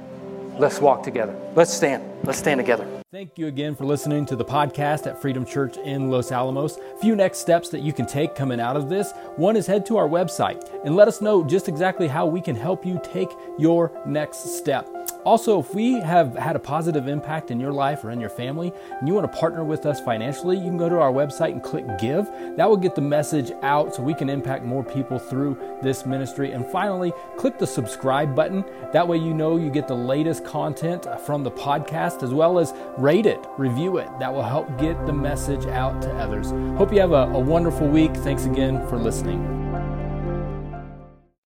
Let's 0.57 0.79
walk 0.79 1.03
together. 1.03 1.35
Let's 1.55 1.73
stand. 1.73 2.03
Let's 2.23 2.39
stand 2.39 2.59
together. 2.59 2.87
Thank 3.11 3.37
you 3.37 3.47
again 3.47 3.75
for 3.75 3.85
listening 3.85 4.25
to 4.27 4.35
the 4.35 4.45
podcast 4.45 5.07
at 5.07 5.21
Freedom 5.21 5.45
Church 5.45 5.77
in 5.77 6.09
Los 6.09 6.31
Alamos. 6.31 6.77
A 6.77 6.97
few 6.99 7.15
next 7.15 7.39
steps 7.39 7.69
that 7.69 7.81
you 7.81 7.93
can 7.93 8.05
take 8.05 8.35
coming 8.35 8.59
out 8.59 8.75
of 8.75 8.89
this. 8.89 9.13
One 9.35 9.55
is 9.55 9.67
head 9.67 9.85
to 9.87 9.97
our 9.97 10.07
website 10.07 10.67
and 10.85 10.95
let 10.95 11.07
us 11.07 11.21
know 11.21 11.43
just 11.43 11.67
exactly 11.67 12.07
how 12.07 12.25
we 12.25 12.41
can 12.41 12.55
help 12.55 12.85
you 12.85 12.99
take 13.03 13.29
your 13.57 13.91
next 14.05 14.57
step. 14.57 14.92
Also, 15.25 15.59
if 15.59 15.73
we 15.73 15.93
have 15.93 16.35
had 16.35 16.55
a 16.55 16.59
positive 16.59 17.07
impact 17.07 17.49
in 17.49 17.59
your 17.59 17.71
life 17.71 18.03
or 18.03 18.11
in 18.11 18.19
your 18.19 18.29
family 18.29 18.73
and 18.99 19.07
you 19.07 19.13
want 19.13 19.31
to 19.31 19.37
partner 19.37 19.63
with 19.63 19.85
us 19.85 20.01
financially, 20.01 20.57
you 20.57 20.63
can 20.63 20.77
go 20.77 20.89
to 20.89 20.99
our 20.99 21.11
website 21.11 21.51
and 21.51 21.63
click 21.63 21.85
give. 21.97 22.25
That 22.57 22.67
will 22.67 22.77
get 22.77 22.95
the 22.95 23.01
message 23.01 23.51
out 23.61 23.95
so 23.95 24.03
we 24.03 24.13
can 24.13 24.29
impact 24.29 24.65
more 24.65 24.83
people 24.83 25.19
through 25.19 25.57
this 25.81 26.05
ministry. 26.05 26.51
And 26.51 26.65
finally, 26.65 27.13
click 27.37 27.57
the 27.57 27.67
subscribe 27.67 28.35
button. 28.35 28.65
That 28.91 29.07
way, 29.07 29.17
you 29.17 29.33
know 29.33 29.57
you 29.57 29.69
get 29.69 29.87
the 29.87 29.95
latest 29.95 30.45
content 30.45 31.07
from 31.25 31.43
the 31.43 31.51
podcast 31.51 32.21
as 32.21 32.33
well 32.33 32.59
as 32.59 32.73
rate 32.97 33.25
it, 33.25 33.39
review 33.57 33.97
it. 33.97 34.09
That 34.19 34.33
will 34.33 34.43
help 34.43 34.77
get 34.77 35.05
the 35.05 35.13
message 35.13 35.65
out 35.67 36.01
to 36.01 36.13
others. 36.15 36.51
Hope 36.77 36.91
you 36.91 36.99
have 36.99 37.11
a, 37.11 37.31
a 37.33 37.39
wonderful 37.39 37.87
week. 37.87 38.13
Thanks 38.17 38.45
again 38.45 38.85
for 38.89 38.97
listening. 38.97 39.72